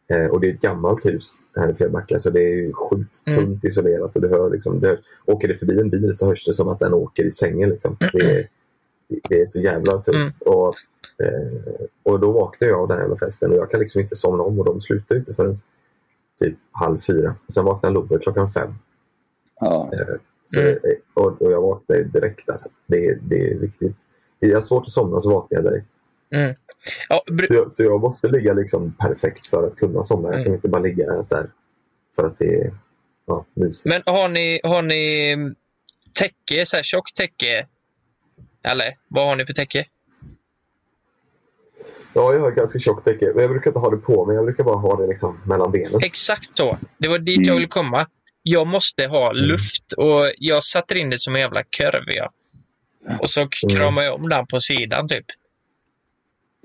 [0.08, 3.22] Eh, och det är ett gammalt hus här i Fjällbacka så det är ju sjukt
[3.26, 3.38] Mm.
[3.38, 4.16] tunt isolerat.
[4.16, 6.78] Och du hör liksom, det, åker det förbi en bil så hörs det som att
[6.78, 7.70] den åker i sängen.
[7.70, 7.96] Liksom.
[8.12, 8.48] Det, är,
[9.28, 10.16] det är så jävla tunt.
[10.16, 10.28] Mm.
[10.56, 10.74] Och,
[11.24, 14.14] eh, och då vaknade jag av den här jävla festen och jag kan liksom inte
[14.16, 15.54] somna om och de slutar inte förrän
[16.40, 17.34] typ halv fyra.
[17.46, 18.74] Och sen vaknar Love klockan fem.
[19.60, 19.90] Ja.
[20.44, 20.78] Så, Mm.
[20.82, 22.48] det- och, och jag vaknade direkt.
[22.50, 22.68] Alltså.
[22.86, 23.96] Det, är- det är riktigt...
[24.40, 25.88] Det är svårt att somna så vaknar jag direkt.
[26.30, 26.54] Mm.
[27.08, 30.28] Ja, br- Så jag, så jag måste ligga liksom perfekt för att kunna somna.
[30.28, 30.54] Jag kan Mm.
[30.54, 31.50] inte bara ligga så här
[32.16, 32.74] för att det är
[33.26, 33.84] ja, mysigt.
[33.84, 35.54] Men har ni, har ni mm,
[36.14, 37.66] täcke, så här tjockt täcke?
[38.64, 39.84] Eller vad har ni för täcke?
[42.14, 43.32] Ja, jag har ganska tjockt täcke.
[43.34, 44.36] Men jag brukar inte ha det på mig.
[44.36, 46.00] Jag brukar bara ha det liksom mellan benen.
[46.02, 46.78] Exakt så.
[46.98, 48.06] Det var dit jag ville komma.
[48.42, 52.04] Jag måste ha luft och jag satte in det som en jävla kurv.
[52.06, 52.32] Ja.
[53.20, 55.24] Och så kramar jag om den på sidan typ.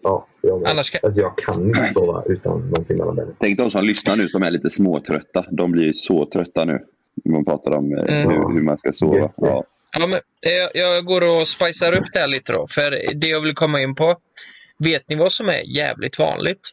[0.04, 0.68] Ja, jag.
[0.68, 3.36] Annars kan- alltså, jag kan inte sova utan någonting mellan benen.
[3.40, 5.46] Tänk de som lyssnar nu som är lite småtrötta.
[5.52, 6.80] De blir ju så trötta nu.
[7.26, 8.30] Man pratar om eh, Mm.
[8.30, 9.32] hur, hur man ska sova.
[9.38, 9.64] Ja.
[9.94, 12.68] Ja, men, eh, jag går och spicar upp det här lite då.
[12.70, 14.16] För det jag vill komma in på.
[14.78, 16.70] Vet ni vad som är jävligt vanligt?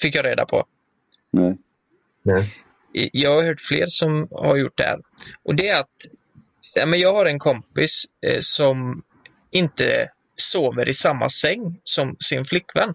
[0.00, 0.64] Fick jag reda på.
[1.30, 1.56] Nej.
[2.22, 2.54] Nej.
[3.12, 4.98] Jag har hört fler som har gjort det här.
[5.42, 5.88] Och det är att
[6.74, 9.02] ja, men jag har en kompis eh, som
[9.50, 10.08] inte
[10.38, 12.94] sover i samma säng som sin flickvän.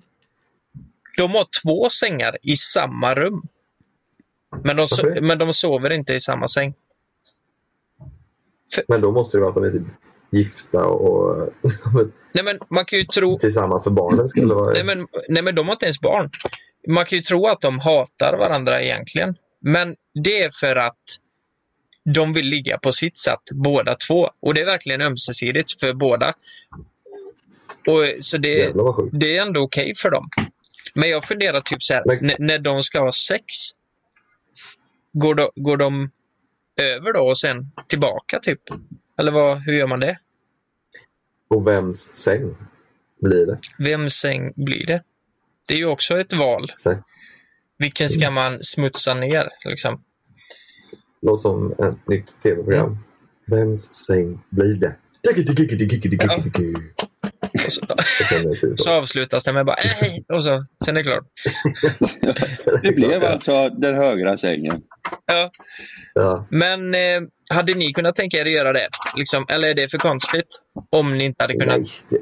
[1.17, 3.47] De har två sängar i samma rum.
[4.63, 5.21] Men de, Okej.
[5.21, 6.73] men de sover inte i samma säng.
[8.87, 9.87] Men då måste det vara att de är typ
[10.31, 11.49] gifta och
[12.33, 13.37] Nej men man kan ju tro...
[13.39, 14.73] tillsammans för barnen skulle vara...
[14.73, 16.29] Nej men, nej men de har inte ens barn.
[16.87, 19.35] Man kan ju tro att de hatar varandra egentligen.
[19.61, 21.01] Men det är för att
[22.05, 24.29] de vill ligga på sitt sätt båda två.
[24.39, 26.33] Och det är verkligen ömsesidigt för båda.
[27.87, 28.73] Och, så det,
[29.11, 30.29] det är ändå okej för dem.
[30.95, 33.43] Men jag funderar typ så här, Men- när de ska ha sex.
[35.13, 36.11] Går de, går de
[36.81, 38.59] över då och sen tillbaka typ?
[39.19, 40.17] Eller vad, hur gör man det?
[41.47, 42.55] Och vems säng
[43.21, 43.59] blir det?
[43.79, 45.03] Vems säng blir det?
[45.67, 46.71] Det är ju också ett val.
[46.83, 46.97] Säng.
[47.77, 49.49] Vilken ska man smutsa ner?
[49.65, 50.03] Liksom?
[51.21, 52.85] Låter som ett nytt tv-program.
[52.85, 52.97] Mm.
[53.47, 54.95] Vems säng blir det?
[56.37, 57.12] Och
[57.69, 57.81] så,
[58.61, 61.23] typ- så avslutas det med bara "Eh, hej och så, sen är det klart.
[62.83, 64.81] Det blev alltså den högra sängen.
[65.25, 65.51] Ja.
[66.13, 66.47] Ja.
[66.49, 68.87] Men eh, hade ni kunnat tänka er att göra det?
[69.17, 70.61] Liksom, eller är det för konstigt?
[70.89, 71.77] Om ni inte hade kunnat?
[71.77, 72.17] Nej, det...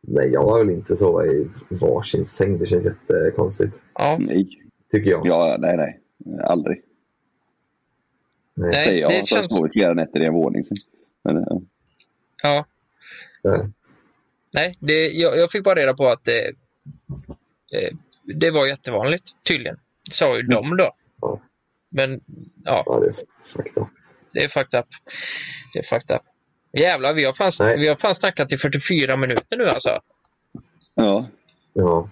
[0.00, 2.58] Nej, jag vill inte sova i varsin säng.
[2.58, 3.80] Det känns jättekonstigt.
[3.94, 4.16] Ja.
[4.20, 4.48] Nej.
[4.92, 5.26] Tycker jag.
[5.26, 6.00] Ja, nej, nej.
[6.44, 6.82] Aldrig.
[8.56, 8.82] Nej.
[8.84, 9.10] Säger jag.
[9.10, 10.64] det Jag har känns- sovit flera nätter i en våning.
[11.24, 11.42] Men, eh,
[12.42, 12.64] ja.
[14.54, 14.76] Nej.
[14.80, 16.46] Det, jag, jag fick bara reda på att det,
[17.72, 17.94] eh,
[18.34, 19.76] det var jättevanligt tydligen.
[20.10, 20.92] Sa ju de då.
[21.20, 21.40] Ja.
[21.90, 22.20] Men
[22.64, 23.12] ja, Ja, det är
[23.56, 23.88] fakta.
[24.32, 24.86] det är fucked up.
[25.72, 26.22] Det är fucked up.
[26.72, 27.78] Jävlar, vi har fan, Nej.
[27.78, 29.98] vi har fan snackat i 44 minuter nu alltså.
[30.94, 31.28] ja.
[31.72, 32.10] Ja.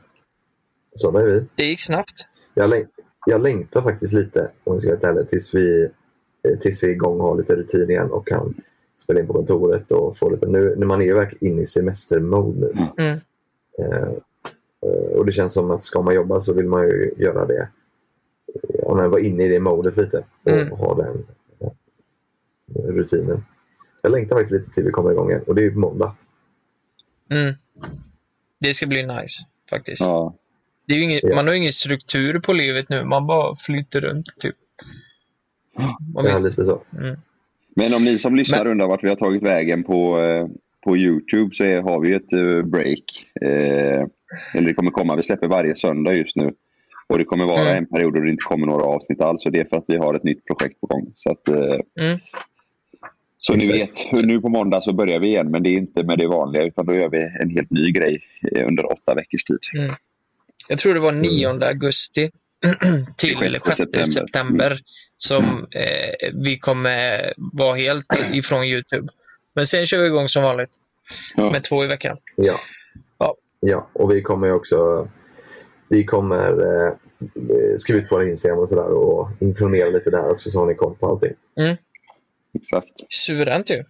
[0.95, 1.47] Sådana är vi.
[1.55, 2.29] Det gick snabbt.
[2.55, 2.89] Jag, läng-
[3.27, 5.85] jag längtar faktiskt lite, om jag ska vara ärlig, tills vi,
[6.49, 8.55] eh, tills vi är igång och har lite rutin igen och kan
[8.97, 10.47] spela in på kontoret och få lite...
[10.47, 12.87] Nu, man är ju verkligen inne i semestermode nu.
[13.05, 13.21] Mm.
[13.79, 14.09] Eh,
[14.83, 17.61] eh, och det känns som att ska man jobba så vill man ju göra det.
[17.61, 17.69] eh,
[18.83, 20.71] Ja, men vara inne i det modet lite och Mm.
[20.71, 21.27] ha den
[21.61, 21.71] eh,
[22.93, 23.45] rutinen.
[24.03, 26.17] Jag längtar faktiskt lite till vi kommer igång igen och det är ju på måndag.
[27.31, 27.55] Mm.
[28.61, 30.01] Det ska bli nice faktiskt.
[30.01, 30.35] ja.
[30.87, 31.37] Det är ju ingen, Ja.
[31.37, 33.05] Man har ju ingen struktur på livet nu.
[33.05, 34.57] Man bara flyter runt typ.
[36.15, 36.83] Man vet, lite så.
[36.99, 37.17] mm.
[37.77, 40.47] Men om ni som lyssnar Men- undrar vart vi har tagit vägen på, eh,
[40.85, 43.27] på Youtube så är, har vi ett eh, break.
[43.43, 44.07] Eh,
[44.55, 45.17] eller det kommer komma.
[45.17, 46.53] Vi släpper varje söndag just nu.
[47.09, 47.77] Och det kommer vara Mm.
[47.77, 49.47] en period då det inte kommer några avsnitt alls.
[49.47, 51.13] Och det är för att vi har ett nytt projekt på gång.
[51.17, 52.19] Så, att, eh, Mm.
[53.39, 55.51] så ni vet, nu på måndag så börjar vi igen.
[55.51, 58.21] Men det är inte med det vanliga utan då gör vi en helt ny grej
[58.53, 59.59] eh, under åtta veckors tid.
[60.69, 62.31] Jag tror det var 9 augusti
[63.17, 64.03] till Sjätte 6 september.
[64.11, 64.79] september,
[65.17, 69.09] som eh, vi kommer vara helt ifrån Youtube.
[69.55, 70.71] Men sen kör vi igång som vanligt
[71.37, 71.51] Ja.
[71.51, 72.17] med två i veckan.
[72.37, 72.55] Ja.
[73.19, 73.35] Ja.
[73.61, 75.09] ja, och vi kommer också
[75.89, 76.51] vi kommer
[76.87, 76.93] eh,
[77.79, 80.75] skriva ut på våra Instagram och sådär och informera lite där också så har ni
[80.75, 81.33] koll på allting.
[82.55, 82.89] Exakt.
[83.09, 83.85] Suveränt ju.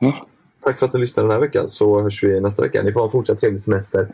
[0.00, 0.28] Ja.
[0.62, 2.82] Tack för att du lyssnade den här veckan så hörs vi nästa vecka.
[2.82, 4.08] Ni får ha en fortsatt trevlig semester.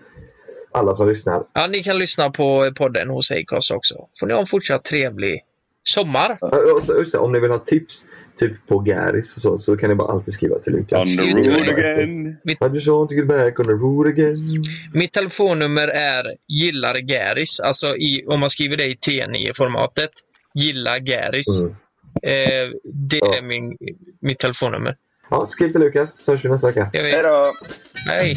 [0.73, 1.45] Alla som lyssnar.
[1.53, 4.09] Ja, ni kan lyssna på podden hos Acast också.
[4.21, 5.41] Får ni ha en fortsatt trevlig
[5.85, 6.39] sommar.
[6.87, 8.05] Så- Just det, om ni vill ha tips
[8.37, 11.19] typ på Garis och så, så kan ni bara alltid skriva till Lukas.
[11.19, 12.37] On the road again.
[12.45, 14.39] Mitt, I just want to get back on the road again.
[14.95, 17.61] mitt telefonnummer är gillar Garis.
[17.61, 20.11] Alltså i, om man skriver det i T9-formatet.
[20.55, 21.63] Gilla Garis.
[21.63, 21.75] Mm.
[22.23, 23.35] Eh, det Ja.
[23.37, 23.77] är min,
[24.21, 24.97] mitt telefonnummer.
[25.31, 26.91] Ja, skriv till Lukas så hörs vi nästa vecka.
[26.93, 27.53] Jag Hej då!
[28.07, 28.37] Hej!